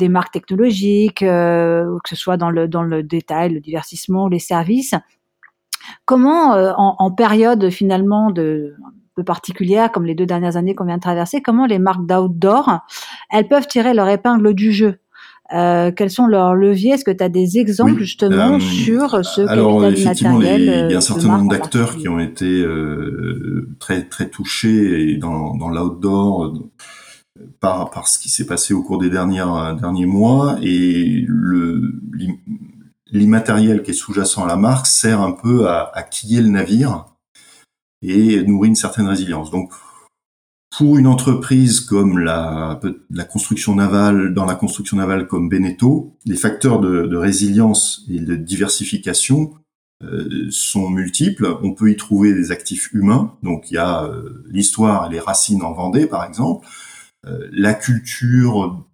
marques 0.09 0.33
technologiques, 0.33 1.21
que 1.21 2.09
ce 2.09 2.17
soit 2.17 2.37
dans 2.37 2.51
le, 2.51 2.69
dans 2.69 2.83
le 2.83 3.03
détail, 3.03 3.55
le 3.55 3.61
divertissement, 3.61 4.29
les 4.29 4.39
services. 4.39 4.95
Comment, 6.05 6.53
en, 6.53 6.97
en, 6.99 7.11
période 7.11 7.71
finalement 7.71 8.31
de 8.31 8.75
peu 9.15 9.25
particulière, 9.25 9.93
comme 9.93 10.05
les 10.05 10.15
deux 10.15 10.27
dernières 10.27 10.57
années 10.57 10.75
qu'on 10.75 10.85
vient 10.85 10.97
de 10.97 11.03
traverser, 11.03 11.41
comment 11.41 11.67
les 11.67 11.79
marques 11.79 12.07
d'outdoor, 12.07 12.81
elles 13.31 13.49
peuvent 13.49 13.67
tirer 13.67 13.95
leur 13.95 14.09
épingle 14.09 14.55
du 14.55 14.73
jeu? 14.73 14.99
Euh, 15.53 15.93
quels 15.93 16.11
sont 16.11 16.27
leurs 16.27 16.55
leviers? 16.55 16.93
Est-ce 16.93 17.05
que 17.05 17.11
tu 17.11 17.23
as 17.23 17.29
des 17.29 17.59
exemples 17.59 17.99
justement 17.99 18.55
euh, 18.55 18.61
sur 18.61 19.25
ce 19.25 19.43
alors, 19.43 19.83
capital 19.83 19.93
effectivement, 19.93 20.41
immatériel 20.41 20.63
Il 20.63 20.67
y 20.67 20.95
a 20.95 20.97
un 20.97 20.99
euh, 20.99 21.01
certain 21.01 21.29
nombre 21.29 21.51
d'acteurs 21.51 21.97
qui 21.97 22.09
ont 22.09 22.19
été 22.19 22.47
euh, 22.47 23.69
très 23.79 24.05
très 24.05 24.29
touchés 24.29 25.17
dans, 25.19 25.55
dans 25.55 25.69
l'outdoor 25.69 26.55
par, 27.61 27.91
par 27.91 28.09
ce 28.09 28.19
qui 28.19 28.31
s'est 28.31 28.47
passé 28.47 28.73
au 28.73 28.83
cours 28.83 28.99
des 28.99 29.11
dernières, 29.11 29.77
derniers 29.77 30.07
mois. 30.07 30.57
Et 30.63 31.25
le 31.29 32.01
l'immatériel 33.11 33.83
qui 33.83 33.93
est 33.93 33.95
sous-jacent 33.95 34.43
à 34.43 34.47
la 34.47 34.57
marque 34.57 34.87
sert 34.87 35.21
un 35.21 35.31
peu 35.31 35.69
à, 35.69 35.93
à 35.95 36.03
quiller 36.03 36.41
le 36.41 36.49
navire 36.49 37.05
et 38.03 38.43
nourrit 38.43 38.69
une 38.69 38.75
certaine 38.75 39.07
résilience. 39.07 39.51
Donc 39.51 39.71
pour 40.77 40.99
une 40.99 41.07
entreprise 41.07 41.81
comme 41.81 42.19
la, 42.19 42.81
la 43.11 43.25
construction 43.25 43.75
navale, 43.75 44.35
dans 44.35 44.45
la 44.45 44.55
construction 44.55 44.97
navale 44.97 45.27
comme 45.27 45.49
Beneteau, 45.49 46.17
les 46.25 46.37
facteurs 46.37 46.81
de, 46.81 47.17
résilience 47.17 48.03
et 48.11 48.21
de 48.21 48.35
diversification 48.35 49.55
sont 50.51 50.91
multiples. 50.91 51.57
On 51.63 51.73
peut 51.73 51.91
y 51.91 51.97
trouver 51.97 52.35
des 52.35 52.51
actifs 52.51 52.93
humains, 52.93 53.35
donc 53.43 53.71
il 53.71 53.75
y 53.75 53.79
a 53.79 54.11
l'histoire 54.51 55.07
et 55.07 55.15
les 55.15 55.21
racines 55.21 55.63
en 55.63 55.73
Vendée, 55.73 56.07
par 56.07 56.25
exemple, 56.25 56.67
la 57.53 57.73
culture 57.73 58.85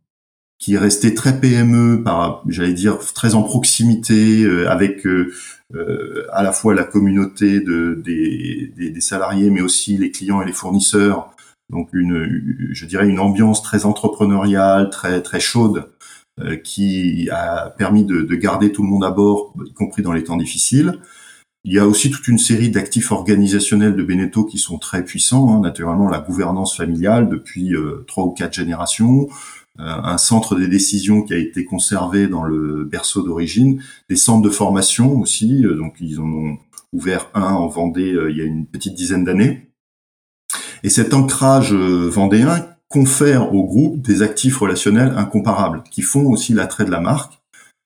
qui 0.60 0.74
est 0.74 0.78
resté 0.78 1.14
très 1.14 1.40
PME, 1.40 2.02
par, 2.04 2.44
j'allais 2.46 2.74
dire 2.74 2.98
très 2.98 3.34
en 3.34 3.42
proximité 3.42 4.44
euh, 4.44 4.70
avec 4.70 5.06
euh, 5.06 5.32
euh, 5.74 6.26
à 6.32 6.42
la 6.42 6.52
fois 6.52 6.74
la 6.74 6.84
communauté 6.84 7.60
de, 7.60 8.00
des, 8.04 8.70
des, 8.76 9.00
salariés, 9.00 9.48
mais 9.50 9.62
aussi 9.62 9.96
les 9.96 10.10
clients 10.10 10.42
et 10.42 10.46
les 10.46 10.52
fournisseurs. 10.52 11.34
Donc 11.70 11.88
une, 11.92 12.68
je 12.72 12.86
dirais 12.86 13.08
une 13.08 13.20
ambiance 13.20 13.62
très 13.62 13.84
entrepreneuriale, 13.84 14.90
très 14.90 15.22
très 15.22 15.40
chaude, 15.40 15.90
qui 16.64 17.28
a 17.30 17.68
permis 17.76 18.04
de, 18.04 18.22
de, 18.22 18.34
garder 18.34 18.72
tout 18.72 18.82
le 18.82 18.88
monde 18.88 19.04
à 19.04 19.10
bord, 19.10 19.52
y 19.66 19.74
compris 19.74 20.02
dans 20.02 20.12
les 20.12 20.24
temps 20.24 20.38
difficiles. 20.38 20.98
Il 21.64 21.74
y 21.74 21.78
a 21.78 21.86
aussi 21.86 22.10
toute 22.10 22.26
une 22.28 22.38
série 22.38 22.70
d'actifs 22.70 23.12
organisationnels 23.12 23.94
de 23.94 24.02
Beneteau 24.02 24.44
qui 24.44 24.56
sont 24.56 24.78
très 24.78 25.04
puissants. 25.04 25.54
Hein, 25.54 25.60
naturellement, 25.60 26.08
la 26.08 26.18
gouvernance 26.18 26.74
familiale 26.74 27.28
depuis 27.28 27.74
trois 28.06 28.24
ou 28.24 28.30
quatre 28.30 28.54
générations, 28.54 29.28
euh, 29.80 29.84
un 29.84 30.18
centre 30.18 30.56
des 30.56 30.68
décisions 30.68 31.22
qui 31.22 31.32
a 31.32 31.38
été 31.38 31.64
conservé 31.64 32.26
dans 32.26 32.42
le 32.42 32.84
berceau 32.84 33.22
d'origine, 33.22 33.82
des 34.10 34.16
centres 34.16 34.42
de 34.42 34.50
formation 34.50 35.18
aussi, 35.18 35.64
euh, 35.64 35.74
donc 35.74 35.94
ils 36.00 36.20
en 36.20 36.24
ont 36.24 36.58
ouvert 36.92 37.30
un 37.34 37.54
en 37.54 37.68
Vendée 37.68 38.12
euh, 38.12 38.30
il 38.30 38.36
y 38.36 38.42
a 38.42 38.44
une 38.44 38.66
petite 38.66 38.94
dizaine 38.94 39.24
d'années. 39.24 39.69
Et 40.82 40.88
cet 40.88 41.14
ancrage 41.14 41.72
vendéen 41.72 42.66
confère 42.88 43.54
au 43.54 43.64
groupe 43.64 44.00
des 44.00 44.22
actifs 44.22 44.58
relationnels 44.58 45.14
incomparables, 45.16 45.82
qui 45.90 46.02
font 46.02 46.26
aussi 46.26 46.52
l'attrait 46.52 46.84
de 46.84 46.90
la 46.90 47.00
marque, 47.00 47.34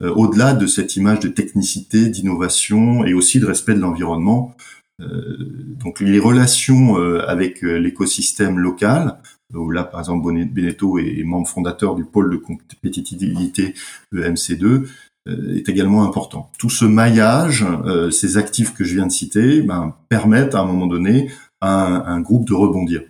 au-delà 0.03 0.53
de 0.53 0.67
cette 0.67 0.95
image 0.95 1.19
de 1.19 1.29
technicité, 1.29 2.07
d'innovation 2.07 3.05
et 3.05 3.13
aussi 3.13 3.39
de 3.39 3.45
respect 3.45 3.75
de 3.75 3.79
l'environnement. 3.79 4.55
donc 4.99 5.99
les 5.99 6.19
relations 6.19 6.95
avec 7.27 7.61
l'écosystème 7.61 8.57
local, 8.57 9.19
où 9.53 9.69
là, 9.69 9.83
par 9.83 9.99
exemple, 9.99 10.33
Beneteau 10.45 10.97
est 10.97 11.23
membre 11.23 11.47
fondateur 11.47 11.95
du 11.95 12.03
pôle 12.03 12.31
de 12.31 12.37
compétitivité 12.37 13.73
EMC2, 14.13 14.87
euh, 15.27 15.55
est 15.55 15.69
également 15.69 16.03
important. 16.03 16.51
Tout 16.59 16.69
ce 16.69 16.85
maillage, 16.85 17.65
euh, 17.85 18.11
ces 18.11 18.37
actifs 18.37 18.75
que 18.75 18.83
je 18.83 18.93
viens 18.95 19.07
de 19.07 19.11
citer, 19.11 19.61
ben, 19.61 19.95
permettent 20.07 20.53
à 20.53 20.59
un 20.59 20.65
moment 20.65 20.85
donné 20.85 21.31
à 21.65 22.11
un, 22.11 22.21
groupe 22.21 22.47
de 22.47 22.53
rebondir. 22.53 23.01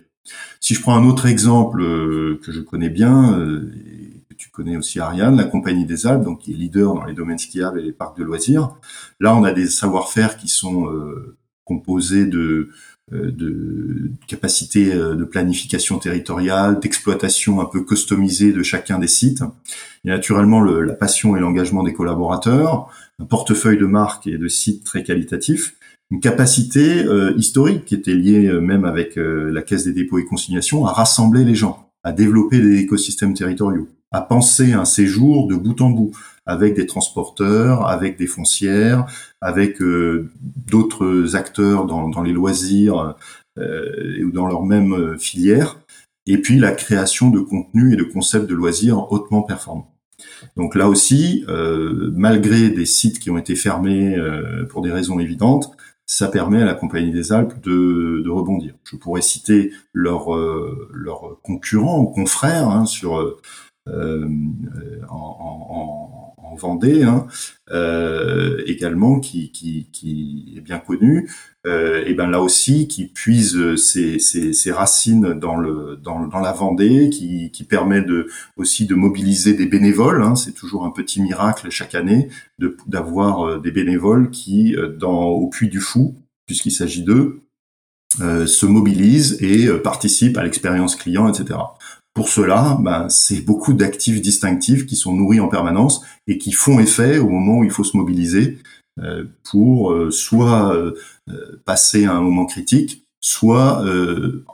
Si 0.60 0.74
je 0.74 0.80
prends 0.80 0.96
un 0.96 1.04
autre 1.04 1.26
exemple 1.26 1.80
euh, 1.82 2.40
que 2.44 2.52
je 2.52 2.60
connais 2.60 2.90
bien, 2.90 3.38
et 3.38 4.22
que 4.28 4.34
tu 4.34 4.50
connais 4.50 4.76
aussi 4.76 4.98
Ariane, 4.98 5.36
la 5.36 5.44
Compagnie 5.44 5.86
des 5.86 6.06
Alpes, 6.06 6.24
donc 6.24 6.40
qui 6.40 6.52
est 6.52 6.56
leader 6.56 6.94
dans 6.94 7.04
les 7.04 7.14
domaines 7.14 7.38
skiables 7.38 7.78
et 7.78 7.82
les 7.82 7.92
parcs 7.92 8.18
de 8.18 8.24
loisirs. 8.24 8.76
Là, 9.20 9.34
on 9.36 9.44
a 9.44 9.52
des 9.52 9.66
savoir-faire 9.66 10.36
qui 10.36 10.48
sont 10.48 10.88
composés 11.64 12.26
de 12.26 12.70
euh, 13.12 13.30
de 13.30 14.10
euh, 14.76 15.14
de 15.14 15.24
planification 15.24 15.98
territoriale, 16.00 16.80
d'exploitation 16.80 17.60
un 17.60 17.66
peu 17.66 17.84
customisée 17.84 18.52
de 18.52 18.64
chacun 18.64 18.98
des 18.98 19.06
sites. 19.06 19.44
Il 20.02 20.08
y 20.08 20.10
a 20.10 20.16
naturellement 20.16 20.60
le, 20.60 20.82
la 20.82 20.94
passion 20.94 21.36
et 21.36 21.40
l'engagement 21.40 21.84
des 21.84 21.92
collaborateurs, 21.92 22.90
un 23.20 23.24
portefeuille 23.24 23.78
de 23.78 23.86
marques 23.86 24.26
et 24.26 24.38
de 24.38 24.48
sites 24.48 24.82
très 24.82 25.04
qualitatifs, 25.04 25.76
une 26.10 26.20
capacité 26.20 27.04
euh, 27.04 27.34
historique 27.36 27.84
qui 27.84 27.94
était 27.94 28.14
liée 28.14 28.52
même 28.60 28.84
avec 28.84 29.16
la 29.16 29.62
Caisse 29.62 29.84
des 29.84 29.92
dépôts 29.92 30.18
et 30.18 30.24
consignations 30.24 30.86
à 30.86 30.92
rassembler 30.92 31.44
les 31.44 31.54
gens, 31.54 31.90
à 32.04 32.12
développer 32.12 32.60
des 32.60 32.78
écosystèmes 32.78 33.34
territoriaux, 33.34 33.88
à 34.12 34.20
penser 34.20 34.72
un 34.72 34.84
séjour 34.84 35.48
de 35.48 35.56
bout 35.56 35.80
en 35.80 35.90
bout, 35.90 36.12
avec 36.46 36.74
des 36.74 36.86
transporteurs, 36.86 37.88
avec 37.88 38.16
des 38.16 38.28
foncières, 38.28 39.06
avec 39.40 39.82
euh, 39.82 40.30
d'autres 40.70 41.34
acteurs 41.34 41.86
dans, 41.86 42.08
dans, 42.08 42.22
les 42.22 42.32
loisirs 42.32 43.16
euh, 43.58 44.22
ou 44.22 44.32
dans 44.32 44.46
leur 44.46 44.64
même 44.64 44.92
euh, 44.92 45.16
filière, 45.16 45.80
et 46.26 46.38
puis 46.38 46.58
la 46.58 46.72
création 46.72 47.30
de 47.30 47.40
contenus 47.40 47.94
et 47.94 47.96
de 47.96 48.02
concepts 48.02 48.46
de 48.50 48.54
loisirs 48.54 49.10
hautement 49.10 49.40
performants. 49.40 49.94
Donc 50.56 50.74
là 50.74 50.90
aussi, 50.90 51.42
euh, 51.48 52.10
malgré 52.14 52.68
des 52.68 52.84
sites 52.84 53.18
qui 53.18 53.30
ont 53.30 53.38
été 53.38 53.56
fermés 53.56 54.16
pour 54.68 54.82
des 54.82 54.92
raisons 54.92 55.20
évidentes, 55.20 55.70
ça 56.06 56.28
permet 56.28 56.62
à 56.62 56.64
la 56.64 56.74
Compagnie 56.74 57.10
des 57.10 57.32
Alpes 57.32 57.60
de, 57.62 58.22
de 58.24 58.30
rebondir. 58.30 58.74
Je 58.84 58.96
pourrais 58.96 59.22
citer 59.22 59.72
leurs 59.92 60.34
leur 60.92 61.40
concurrents 61.42 62.00
ou 62.00 62.06
confrères 62.06 62.68
hein, 62.68 62.86
sur 62.86 63.18
euh, 63.88 64.28
en, 65.08 66.34
en, 66.38 66.50
en 66.52 66.54
Vendée, 66.56 67.02
hein, 67.02 67.26
euh, 67.70 68.62
également, 68.66 69.20
qui, 69.20 69.52
qui, 69.52 69.88
qui, 69.92 70.54
est 70.56 70.60
bien 70.60 70.78
connu, 70.78 71.30
euh, 71.66 72.04
et 72.06 72.14
ben 72.14 72.28
là 72.28 72.40
aussi, 72.40 72.88
qui 72.88 73.06
puise 73.06 73.76
ses, 73.76 74.18
ses, 74.18 74.52
ses 74.52 74.72
racines 74.72 75.34
dans, 75.34 75.56
le, 75.56 75.98
dans, 76.02 76.26
dans, 76.26 76.40
la 76.40 76.52
Vendée, 76.52 77.10
qui, 77.10 77.50
qui 77.50 77.64
permet 77.64 78.02
de, 78.02 78.28
aussi 78.56 78.86
de 78.86 78.94
mobiliser 78.94 79.54
des 79.54 79.66
bénévoles. 79.66 80.22
Hein, 80.22 80.36
c'est 80.36 80.52
toujours 80.52 80.84
un 80.84 80.90
petit 80.90 81.20
miracle 81.20 81.68
chaque 81.70 81.94
année 81.94 82.28
d'avoir 82.86 83.46
euh, 83.46 83.58
des 83.58 83.72
bénévoles 83.72 84.30
qui, 84.30 84.76
euh, 84.76 84.88
dans, 84.88 85.24
au 85.24 85.48
Puy 85.48 85.68
du 85.68 85.80
Fou, 85.80 86.14
puisqu'il 86.46 86.72
s'agit 86.72 87.02
d'eux, 87.02 87.42
euh, 88.22 88.46
se 88.46 88.64
mobilisent 88.64 89.36
et 89.40 89.66
euh, 89.66 89.82
participent 89.82 90.38
à 90.38 90.44
l'expérience 90.44 90.96
client, 90.96 91.28
etc. 91.28 91.58
Pour 92.14 92.30
cela, 92.30 92.78
ben, 92.80 93.08
c'est 93.10 93.42
beaucoup 93.42 93.74
d'actifs 93.74 94.22
distinctifs 94.22 94.86
qui 94.86 94.96
sont 94.96 95.12
nourris 95.12 95.40
en 95.40 95.48
permanence 95.48 96.00
et 96.26 96.38
qui 96.38 96.52
font 96.52 96.78
effet 96.78 97.18
au 97.18 97.28
moment 97.28 97.58
où 97.58 97.64
il 97.64 97.70
faut 97.70 97.84
se 97.84 97.94
mobiliser 97.94 98.58
pour 99.42 99.92
euh, 99.92 100.10
soit 100.10 100.74
euh, 100.74 100.94
passer 101.64 102.06
à 102.06 102.12
un 102.12 102.20
moment 102.20 102.46
critique, 102.46 103.04
soit 103.20 103.84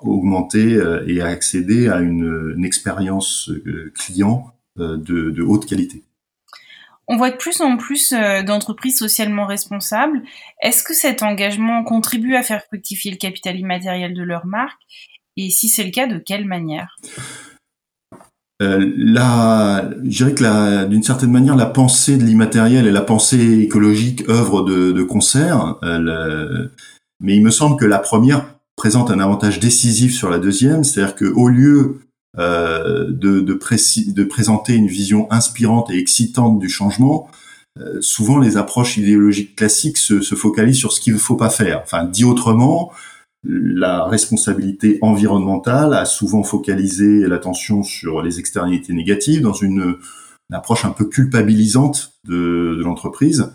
augmenter 0.00 0.80
et 1.06 1.20
accéder 1.20 1.88
à 1.88 2.00
une, 2.00 2.64
expérience 2.64 3.50
client 3.94 4.50
de, 4.76 5.42
haute 5.42 5.66
qualité. 5.66 6.02
On 7.06 7.18
voit 7.18 7.30
de 7.30 7.36
plus 7.36 7.60
en 7.60 7.76
plus 7.76 8.14
d'entreprises 8.46 8.96
socialement 8.96 9.44
responsables. 9.44 10.22
Est-ce 10.62 10.82
que 10.84 10.94
cet 10.94 11.22
engagement 11.22 11.84
contribue 11.84 12.34
à 12.34 12.42
faire 12.42 12.64
fructifier 12.64 13.10
le 13.10 13.18
capital 13.18 13.58
immatériel 13.58 14.14
de 14.14 14.22
leur 14.22 14.46
marque? 14.46 14.80
Et 15.36 15.50
si 15.50 15.68
c'est 15.68 15.84
le 15.84 15.90
cas, 15.90 16.06
de 16.06 16.18
quelle 16.18 16.46
manière? 16.46 16.96
Euh, 18.62 18.80
je 20.04 20.08
dirais 20.08 20.34
que 20.34 20.84
d'une 20.86 21.02
certaine 21.02 21.32
manière, 21.32 21.56
la 21.56 21.66
pensée 21.66 22.16
de 22.16 22.22
l'immatériel 22.22 22.86
et 22.86 22.92
la 22.92 23.00
pensée 23.00 23.60
écologique 23.60 24.28
œuvrent 24.28 24.64
de, 24.64 24.92
de 24.92 25.02
concert. 25.02 25.76
Euh, 25.82 26.68
mais 27.20 27.36
il 27.36 27.42
me 27.42 27.50
semble 27.50 27.76
que 27.78 27.84
la 27.84 27.98
première 27.98 28.46
présente 28.76 29.10
un 29.10 29.20
avantage 29.20 29.60
décisif 29.60 30.14
sur 30.14 30.30
la 30.30 30.38
deuxième, 30.38 30.84
c'est-à-dire 30.84 31.14
que 31.14 31.24
au 31.24 31.48
lieu 31.48 32.00
euh, 32.38 33.06
de, 33.08 33.40
de, 33.40 33.58
de, 34.12 34.24
présenter 34.24 34.74
une 34.74 34.86
vision 34.86 35.30
inspirante 35.30 35.90
et 35.90 35.98
excitante 35.98 36.58
du 36.58 36.68
changement, 36.68 37.28
euh, 37.78 38.00
souvent 38.00 38.38
les 38.38 38.56
approches 38.56 38.96
idéologiques 38.96 39.56
classiques 39.56 39.98
se, 39.98 40.20
se 40.20 40.34
focalisent 40.34 40.78
sur 40.78 40.92
ce 40.92 41.00
qu'il 41.00 41.12
ne 41.12 41.18
faut 41.18 41.36
pas 41.36 41.50
faire. 41.50 41.80
Enfin, 41.82 42.04
dit 42.04 42.24
autrement, 42.24 42.90
la 43.44 44.04
responsabilité 44.04 44.98
environnementale 45.02 45.94
a 45.94 46.04
souvent 46.04 46.42
focalisé 46.42 47.26
l'attention 47.26 47.82
sur 47.82 48.22
les 48.22 48.38
externalités 48.38 48.92
négatives 48.92 49.42
dans 49.42 49.52
une, 49.52 49.96
approche 50.52 50.84
un 50.84 50.90
peu 50.90 51.06
culpabilisante 51.06 52.12
de, 52.26 52.78
l'entreprise. 52.82 53.50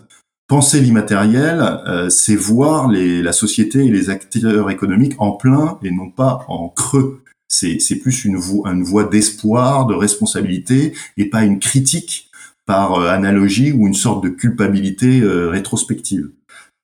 Penser 0.48 0.80
l'immatériel, 0.80 1.60
euh, 1.86 2.08
c'est 2.08 2.34
voir 2.34 2.90
la 2.90 3.32
société 3.32 3.84
et 3.84 3.90
les 3.90 4.10
acteurs 4.10 4.70
économiques 4.70 5.14
en 5.18 5.32
plein 5.32 5.78
et 5.82 5.90
non 5.90 6.10
pas 6.10 6.44
en 6.48 6.68
creux. 6.68 7.22
C'est, 7.46 7.78
plus 8.02 8.24
une 8.24 8.36
voie, 8.36 8.70
une 8.72 8.82
voie 8.82 9.04
d'espoir, 9.04 9.86
de 9.86 9.94
responsabilité 9.94 10.92
et 11.16 11.26
pas 11.26 11.44
une 11.44 11.58
critique 11.60 12.30
par 12.66 12.94
euh, 12.94 13.08
analogie 13.08 13.72
ou 13.72 13.86
une 13.86 13.94
sorte 13.94 14.22
de 14.22 14.28
culpabilité 14.28 15.20
euh, 15.20 15.48
rétrospective. 15.48 16.30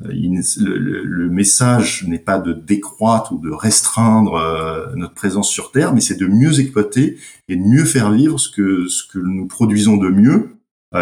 Euh, 0.03 0.13
le, 0.59 1.31
message 1.31 2.05
n'est 2.07 2.19
pas 2.19 2.39
de 2.39 2.53
décroître 2.53 3.33
ou 3.33 3.39
de 3.39 3.51
restreindre 3.51 4.35
euh, 4.35 4.87
notre 4.97 5.15
présence 5.15 5.49
sur 5.49 5.71
Terre, 5.71 5.95
mais 5.95 6.01
c'est 6.01 6.19
de 6.19 6.27
mieux 6.27 6.61
exploiter 6.61 7.19
et 7.49 7.57
de 7.57 7.63
mieux 7.63 7.85
faire 7.85 8.11
vivre 8.11 8.39
ce 8.39 8.49
que, 8.49 9.19
nous 9.19 9.47
produisons 9.47 9.97
de 9.97 10.09
mieux, 10.09 10.51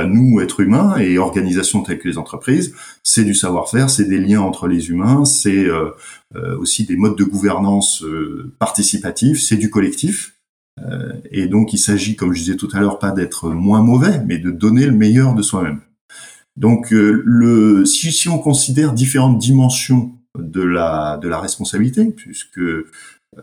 nous, 0.06 0.40
êtres 0.40 0.60
humains 0.60 0.96
et 0.96 1.18
organisations 1.18 1.82
telles 1.82 1.98
que 1.98 2.08
les 2.08 2.16
entreprises. 2.16 2.74
C'est 3.02 3.24
du 3.24 3.34
savoir-faire, 3.34 3.90
c'est 3.90 4.06
des 4.06 4.18
liens 4.18 4.40
entre 4.40 4.66
les 4.66 4.88
humains, 4.88 5.26
c'est 5.26 5.66
euh, 5.66 5.90
aussi 6.58 6.86
des 6.86 6.96
modes 6.96 7.18
de 7.18 7.24
gouvernance 7.24 8.02
participatifs, 8.58 9.42
c'est 9.42 9.58
du 9.58 9.68
collectif. 9.68 10.38
et 11.30 11.46
donc, 11.46 11.74
il 11.74 11.78
s'agit, 11.78 12.16
comme 12.16 12.32
je 12.32 12.40
disais 12.40 12.56
tout 12.56 12.70
à 12.72 12.80
l'heure, 12.80 12.98
pas 12.98 13.10
d'être 13.10 13.50
moins 13.50 13.82
mauvais, 13.82 14.22
mais 14.26 14.38
de 14.38 14.50
donner 14.50 14.86
le 14.86 14.92
meilleur 14.92 15.34
de 15.34 15.42
soi-même. 15.42 15.82
Donc, 16.56 16.92
euh, 16.92 17.22
le, 17.24 17.84
si, 17.84 18.12
si, 18.12 18.28
on 18.28 18.38
considère 18.38 18.92
différentes 18.92 19.38
dimensions 19.38 20.12
de 20.38 20.62
la, 20.62 21.18
de 21.18 21.28
la 21.28 21.40
responsabilité, 21.40 22.04
puisque 22.06 22.58
euh, 22.58 22.88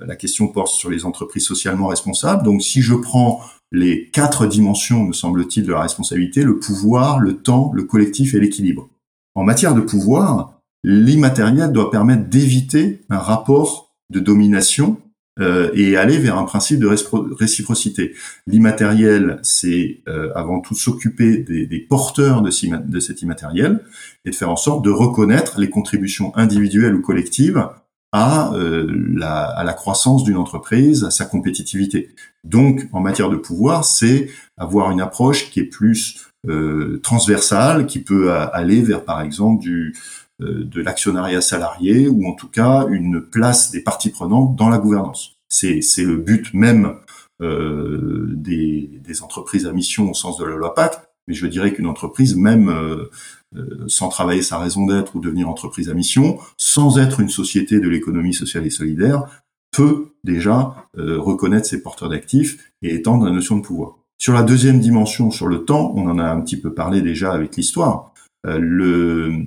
la 0.01 0.15
question 0.15 0.47
porte 0.47 0.71
sur 0.71 0.89
les 0.89 1.05
entreprises 1.05 1.45
socialement 1.45 1.87
responsables, 1.87 2.43
donc 2.43 2.61
si 2.61 2.81
je 2.81 2.93
prends 2.93 3.41
les 3.71 4.09
quatre 4.09 4.47
dimensions, 4.47 5.03
me 5.03 5.13
semble-t-il, 5.13 5.65
de 5.65 5.71
la 5.71 5.81
responsabilité, 5.81 6.43
le 6.43 6.59
pouvoir, 6.59 7.19
le 7.19 7.37
temps, 7.37 7.71
le 7.73 7.83
collectif 7.83 8.33
et 8.33 8.39
l'équilibre. 8.39 8.89
En 9.35 9.43
matière 9.43 9.75
de 9.75 9.81
pouvoir, 9.81 10.59
l'immatériel 10.83 11.71
doit 11.71 11.91
permettre 11.91 12.29
d'éviter 12.29 13.01
un 13.09 13.19
rapport 13.19 13.91
de 14.11 14.19
domination 14.19 14.97
euh, 15.39 15.69
et 15.73 15.95
aller 15.95 16.17
vers 16.17 16.37
un 16.37 16.43
principe 16.43 16.79
de 16.79 16.87
réciprocité. 16.87 18.13
L'immatériel, 18.47 19.39
c'est 19.41 20.01
euh, 20.07 20.31
avant 20.35 20.59
tout 20.59 20.75
s'occuper 20.75 21.37
des, 21.37 21.65
des, 21.65 21.79
porteurs 21.79 22.41
de, 22.41 22.51
cet 22.51 23.21
immatériel 23.21 23.79
et 24.25 24.31
de 24.31 24.35
faire 24.35 24.49
en 24.49 24.57
sorte 24.57 24.83
de 24.83 24.89
reconnaître 24.89 25.59
les 25.59 25.69
contributions 25.69 26.35
individuelles 26.35 26.93
ou 26.93 27.01
collectives 27.01 27.65
à, 28.11 28.51
euh, 28.53 28.87
la, 29.13 29.43
à 29.43 29.63
la 29.63 29.73
croissance 29.73 30.23
d'une 30.23 30.37
entreprise, 30.37 31.03
à 31.03 31.11
sa 31.11 31.25
compétitivité. 31.25 32.09
Donc, 32.43 32.87
en 32.91 32.99
matière 32.99 33.29
de 33.29 33.37
pouvoir, 33.37 33.85
c'est 33.85 34.29
avoir 34.57 34.91
une 34.91 34.99
approche 34.99 35.51
qui 35.51 35.61
est 35.61 35.65
plus 35.65 36.25
euh, 36.47 36.99
transversale, 37.03 37.85
qui 37.85 37.99
peut 37.99 38.31
aller 38.31 38.81
vers, 38.81 39.05
par 39.05 39.21
exemple, 39.21 39.61
du, 39.61 39.93
de 40.39 40.81
l'actionnariat 40.81 41.41
salarié 41.41 42.07
ou 42.07 42.27
en 42.27 42.33
tout 42.33 42.47
cas 42.47 42.87
une 42.89 43.21
place 43.21 43.71
des 43.71 43.81
parties 43.81 44.09
prenantes 44.09 44.55
dans 44.55 44.69
la 44.69 44.77
gouvernance. 44.77 45.35
C'est, 45.49 45.81
le 45.97 46.17
but 46.17 46.53
même 46.53 46.95
euh, 47.41 48.27
des, 48.35 48.89
entreprises 49.21 49.65
à 49.65 49.73
mission 49.73 50.09
au 50.09 50.13
sens 50.13 50.37
de 50.37 50.45
la 50.45 50.55
loi 50.55 50.73
Pacte, 50.73 51.09
mais 51.27 51.33
je 51.33 51.45
dirais 51.45 51.73
qu'une 51.73 51.87
entreprise, 51.87 52.35
même 52.35 52.69
euh, 52.69 53.09
euh, 53.55 53.83
sans 53.87 54.09
travailler 54.09 54.43
sa 54.43 54.59
raison 54.59 54.85
d'être 54.85 55.15
ou 55.15 55.19
devenir 55.19 55.49
entreprise 55.49 55.89
à 55.89 55.95
mission, 55.95 56.37
sans 56.57 56.99
être 56.99 57.19
une 57.19 57.29
société 57.29 57.79
de 57.79 57.89
l'économie 57.89 58.33
sociale 58.33 58.67
et 58.67 58.69
solidaire, 58.69 59.43
peut 59.71 60.13
déjà 60.23 60.87
euh, 60.97 61.19
reconnaître 61.19 61.65
ses 61.65 61.81
porteurs 61.81 62.09
d'actifs 62.09 62.71
et 62.83 62.93
étendre 62.93 63.25
la 63.25 63.31
notion 63.31 63.57
de 63.57 63.63
pouvoir. 63.63 63.97
Sur 64.19 64.33
la 64.33 64.43
deuxième 64.43 64.79
dimension, 64.79 65.31
sur 65.31 65.47
le 65.47 65.65
temps, 65.65 65.93
on 65.95 66.07
en 66.07 66.19
a 66.19 66.29
un 66.29 66.41
petit 66.41 66.59
peu 66.59 66.73
parlé 66.73 67.01
déjà 67.01 67.31
avec 67.31 67.55
l'histoire. 67.55 68.13
Euh, 68.45 68.59
le 68.59 69.45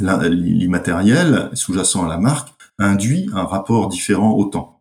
l'immatériel 0.00 1.50
sous-jacent 1.54 2.04
à 2.04 2.08
la 2.08 2.18
marque 2.18 2.50
induit 2.78 3.28
un 3.32 3.44
rapport 3.44 3.88
différent 3.88 4.32
au 4.32 4.44
temps. 4.44 4.80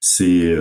c'est 0.00 0.56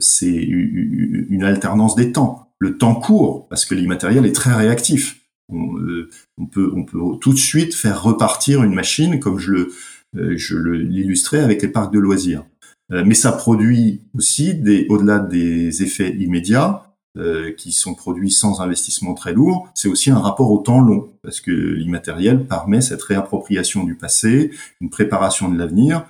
c'est 0.00 0.36
une 0.36 1.44
alternance 1.44 1.94
des 1.94 2.12
temps. 2.12 2.48
Le 2.58 2.78
temps 2.78 2.94
court 2.94 3.48
parce 3.48 3.64
que 3.64 3.74
l'immatériel 3.74 4.24
est 4.26 4.32
très 4.32 4.54
réactif. 4.54 5.22
Euh, 5.52 6.08
on, 6.38 6.46
peut, 6.46 6.72
on 6.74 6.84
peut 6.84 6.98
tout 7.20 7.32
de 7.32 7.38
suite 7.38 7.74
faire 7.74 8.02
repartir 8.02 8.62
une 8.62 8.74
machine 8.74 9.20
comme 9.20 9.38
je 9.38 9.50
le, 9.50 9.72
euh, 10.16 10.34
je 10.36 10.56
l'illustrais 10.58 11.40
avec 11.40 11.62
les 11.62 11.68
parcs 11.68 11.92
de 11.92 11.98
loisirs. 11.98 12.44
Euh, 12.92 13.02
mais 13.06 13.14
ça 13.14 13.32
produit 13.32 14.02
aussi, 14.14 14.54
au-delà 14.88 15.18
des 15.18 15.82
effets 15.82 16.14
immédiats, 16.16 16.91
qui 17.58 17.72
sont 17.72 17.94
produits 17.94 18.30
sans 18.30 18.60
investissement 18.60 19.14
très 19.14 19.32
lourd, 19.32 19.68
c'est 19.74 19.88
aussi 19.88 20.10
un 20.10 20.18
rapport 20.18 20.50
au 20.50 20.58
temps 20.58 20.80
long, 20.80 21.10
parce 21.22 21.40
que 21.40 21.50
l'immatériel 21.50 22.46
permet 22.46 22.80
cette 22.80 23.02
réappropriation 23.02 23.84
du 23.84 23.96
passé, 23.96 24.50
une 24.80 24.88
préparation 24.88 25.50
de 25.50 25.58
l'avenir, 25.58 26.06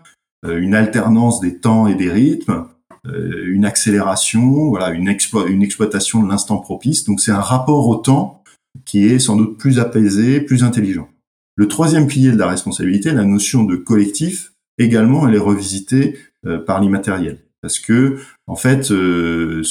une 0.46 0.74
alternance 0.74 1.40
des 1.40 1.58
temps 1.58 1.88
et 1.88 1.96
des 1.96 2.10
rythmes, 2.10 2.66
une 3.04 3.64
accélération, 3.64 4.68
voilà, 4.68 4.90
une, 4.90 5.12
une 5.48 5.62
exploitation 5.62 6.22
de 6.22 6.28
l'instant 6.28 6.58
propice. 6.58 7.04
Donc 7.04 7.20
c'est 7.20 7.32
un 7.32 7.40
rapport 7.40 7.88
au 7.88 7.96
temps 7.96 8.42
qui 8.84 9.06
est 9.06 9.18
sans 9.18 9.36
doute 9.36 9.58
plus 9.58 9.80
apaisé, 9.80 10.40
plus 10.40 10.62
intelligent. 10.62 11.08
Le 11.56 11.68
troisième 11.68 12.06
pilier 12.06 12.32
de 12.32 12.38
la 12.38 12.48
responsabilité, 12.48 13.10
la 13.12 13.24
notion 13.24 13.64
de 13.64 13.76
collectif, 13.76 14.52
également, 14.78 15.28
elle 15.28 15.34
est 15.34 15.38
revisitée 15.38 16.16
euh, 16.46 16.58
par 16.58 16.80
l'immatériel. 16.80 17.44
Parce 17.60 17.78
que, 17.78 18.18
en 18.52 18.56
fait, 18.56 18.90
euh, 18.90 19.62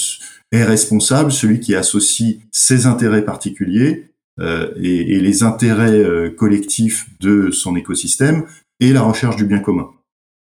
est 0.52 0.64
responsable 0.64 1.32
celui 1.32 1.60
qui 1.60 1.76
associe 1.76 2.40
ses 2.52 2.86
intérêts 2.86 3.24
particuliers 3.24 4.12
euh, 4.40 4.74
et, 4.76 5.20
les 5.20 5.44
intérêts 5.44 6.34
collectifs 6.36 7.08
de 7.20 7.52
son 7.52 7.76
écosystème 7.76 8.46
et 8.80 8.92
la 8.92 9.04
recherche 9.04 9.36
du 9.36 9.46
bien 9.46 9.60
commun. 9.60 9.90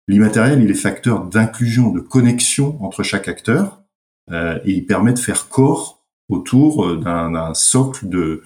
L'immatériel, 0.08 0.62
il 0.62 0.71
est 0.71 0.76
facteur 0.76 1.26
d'inclusion, 1.26 1.91
de 1.91 2.00
connexion 2.00 2.82
entre 2.82 3.04
chaque 3.04 3.28
acteur, 3.28 3.82
et 4.32 4.71
il 4.71 4.86
permet 4.86 5.13
de 5.13 5.19
faire 5.19 5.50
corps 5.50 5.97
autour 6.30 6.86
euh, 6.86 6.97
d'un 6.97 7.54
socle 7.54 8.08
de, 8.08 8.43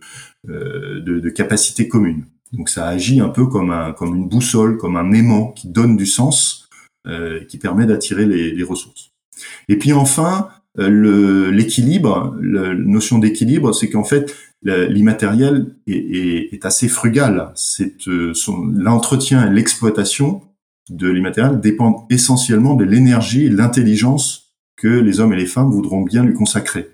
euh, 0.49 1.31
capacités 1.31 1.87
communes. 1.87 2.25
Donc 2.51 2.69
ça 2.69 2.87
agit 2.87 3.21
un 3.21 3.29
peu 3.29 3.47
comme, 3.47 3.71
un, 3.71 3.93
comme 3.93 4.15
une 4.15 4.27
boussole, 4.27 4.77
comme 4.77 4.97
un 4.97 5.11
aimant 5.11 5.51
qui 5.51 5.67
donne 5.67 5.95
du 5.95 6.05
sens, 6.05 6.69
euh, 7.07 7.43
qui 7.45 7.57
permet 7.57 7.85
d'attirer 7.85 8.25
les, 8.25 8.63
ressources. 8.63 9.10
Et 9.69 9.77
puis 9.77 9.93
enfin, 9.93 10.49
euh, 10.79 11.51
l'équilibre, 11.51 12.35
la 12.41 12.73
notion 12.73 13.19
d'équilibre, 13.19 13.73
c'est 13.73 13.89
qu'en 13.89 14.03
fait, 14.03 14.35
l'immatériel 14.63 15.75
est, 15.87 16.65
assez 16.65 16.87
frugal. 16.87 17.51
C'est 17.55 17.95
l'entretien 18.05 19.47
et 19.47 19.53
l'exploitation 19.53 20.43
de 20.89 21.09
l'immatériel 21.09 21.59
dépendent 21.59 22.05
essentiellement 22.09 22.75
de 22.75 22.83
l'énergie 22.83 23.45
et 23.45 23.49
l'intelligence 23.49 24.53
que 24.77 24.87
les 24.87 25.19
hommes 25.19 25.33
et 25.33 25.37
les 25.37 25.45
femmes 25.45 25.71
voudront 25.71 26.01
bien 26.01 26.23
lui 26.23 26.33
consacrer 26.33 26.89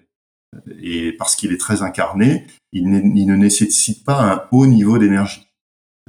et 0.82 1.12
parce 1.14 1.36
qu'il 1.36 1.52
est 1.52 1.60
très 1.60 1.82
incarné, 1.82 2.46
il, 2.72 2.90
ne 2.90 3.36
nécessite 3.36 4.04
pas 4.04 4.34
un 4.34 4.42
haut 4.52 4.68
niveau 4.68 4.98
d'énergie. 4.98 5.48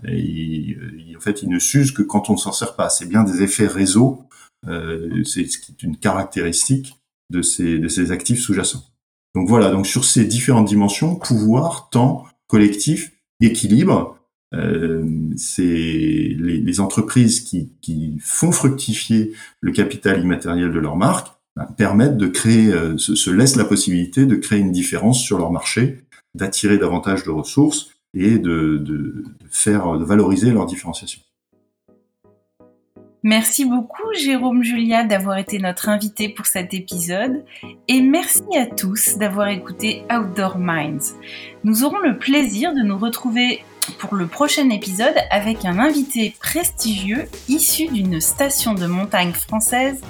en 0.02 1.20
fait, 1.20 1.42
il 1.42 1.48
ne 1.48 1.58
s'use 1.58 1.92
que 1.92 2.02
quand 2.02 2.30
on 2.30 2.36
s'en 2.36 2.52
sert 2.52 2.76
pas. 2.76 2.88
C'est 2.88 3.08
bien 3.08 3.24
des 3.24 3.42
effets 3.42 3.66
réseau, 3.66 4.24
euh, 4.66 5.22
c'est 5.24 5.48
une 5.82 5.96
caractéristique 5.96 6.96
de 7.30 7.42
ces, 7.42 8.10
actifs 8.10 8.40
sous-jacents. 8.40 8.84
Donc 9.34 9.48
voilà, 9.48 9.70
donc 9.70 9.86
sur 9.86 10.04
ces 10.04 10.24
différentes 10.24 10.66
dimensions, 10.66 11.16
pouvoir, 11.16 11.90
temps, 11.90 12.26
collectif, 12.46 13.12
équilibre, 13.40 14.18
euh, 14.54 15.04
c'est 15.36 15.62
les, 15.62 16.80
entreprises 16.80 17.40
qui, 17.40 17.70
qui 17.82 18.16
font 18.20 18.50
fructifier 18.50 19.32
le 19.60 19.72
capital 19.72 20.22
immatériel 20.22 20.72
de 20.72 20.78
leur 20.78 20.96
marque 20.96 21.28
permettent 21.76 22.16
de 22.16 22.28
créer, 22.28 22.72
euh, 22.72 22.96
se, 22.98 23.14
se 23.14 23.30
laissent 23.30 23.56
la 23.56 23.64
possibilité 23.64 24.26
de 24.26 24.36
créer 24.36 24.60
une 24.60 24.72
différence 24.72 25.20
sur 25.20 25.38
leur 25.38 25.50
marché, 25.50 26.04
d'attirer 26.34 26.78
davantage 26.78 27.24
de 27.24 27.30
ressources 27.30 27.90
et 28.14 28.38
de, 28.38 28.78
de, 28.78 29.24
faire 29.50 29.98
de 29.98 30.04
valoriser 30.04 30.50
leur 30.50 30.66
différenciation. 30.66 31.20
Merci 33.30 33.66
beaucoup 33.66 34.14
Jérôme 34.14 34.62
Julia 34.62 35.04
d'avoir 35.04 35.36
été 35.36 35.58
notre 35.58 35.90
invité 35.90 36.30
pour 36.30 36.46
cet 36.46 36.72
épisode 36.72 37.44
et 37.86 38.00
merci 38.00 38.56
à 38.56 38.64
tous 38.64 39.18
d'avoir 39.18 39.48
écouté 39.48 40.02
Outdoor 40.10 40.56
Minds. 40.56 41.12
Nous 41.62 41.84
aurons 41.84 41.98
le 41.98 42.16
plaisir 42.16 42.72
de 42.72 42.80
nous 42.80 42.96
retrouver 42.96 43.62
pour 43.92 44.14
le 44.14 44.26
prochain 44.26 44.70
épisode 44.70 45.14
avec 45.30 45.64
un 45.64 45.78
invité 45.78 46.34
prestigieux 46.40 47.28
issu 47.48 47.88
d'une 47.88 48.20
station 48.20 48.74
de 48.74 48.86
montagne 48.86 49.32
française 49.32 50.00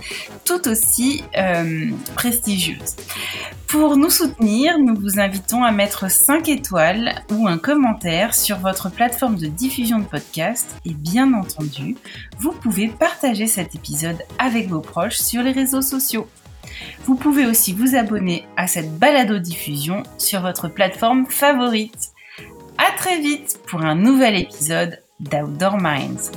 tout 0.44 0.68
aussi 0.68 1.24
euh, 1.36 1.90
prestigieuse. 2.14 2.96
Pour 3.66 3.96
nous 3.98 4.10
soutenir, 4.10 4.78
nous 4.78 4.94
vous 4.94 5.20
invitons 5.20 5.62
à 5.62 5.72
mettre 5.72 6.10
5 6.10 6.48
étoiles 6.48 7.22
ou 7.30 7.46
un 7.46 7.58
commentaire 7.58 8.34
sur 8.34 8.58
votre 8.58 8.90
plateforme 8.90 9.36
de 9.36 9.46
diffusion 9.46 9.98
de 9.98 10.04
podcast 10.04 10.76
et 10.86 10.94
bien 10.94 11.34
entendu, 11.34 11.96
vous 12.38 12.52
pouvez 12.52 12.88
partager 12.88 13.46
cet 13.46 13.74
épisode 13.74 14.22
avec 14.38 14.68
vos 14.68 14.80
proches 14.80 15.18
sur 15.18 15.42
les 15.42 15.52
réseaux 15.52 15.82
sociaux. 15.82 16.26
Vous 17.04 17.14
pouvez 17.14 17.46
aussi 17.46 17.72
vous 17.72 17.94
abonner 17.94 18.46
à 18.56 18.66
cette 18.66 18.98
balado-diffusion 18.98 20.02
sur 20.18 20.40
votre 20.40 20.68
plateforme 20.68 21.26
favorite. 21.26 22.07
À 22.78 22.92
très 22.96 23.18
vite 23.20 23.58
pour 23.66 23.84
un 23.84 23.96
nouvel 23.96 24.36
épisode 24.36 25.02
d'Outdoor 25.18 25.78
Minds. 25.78 26.30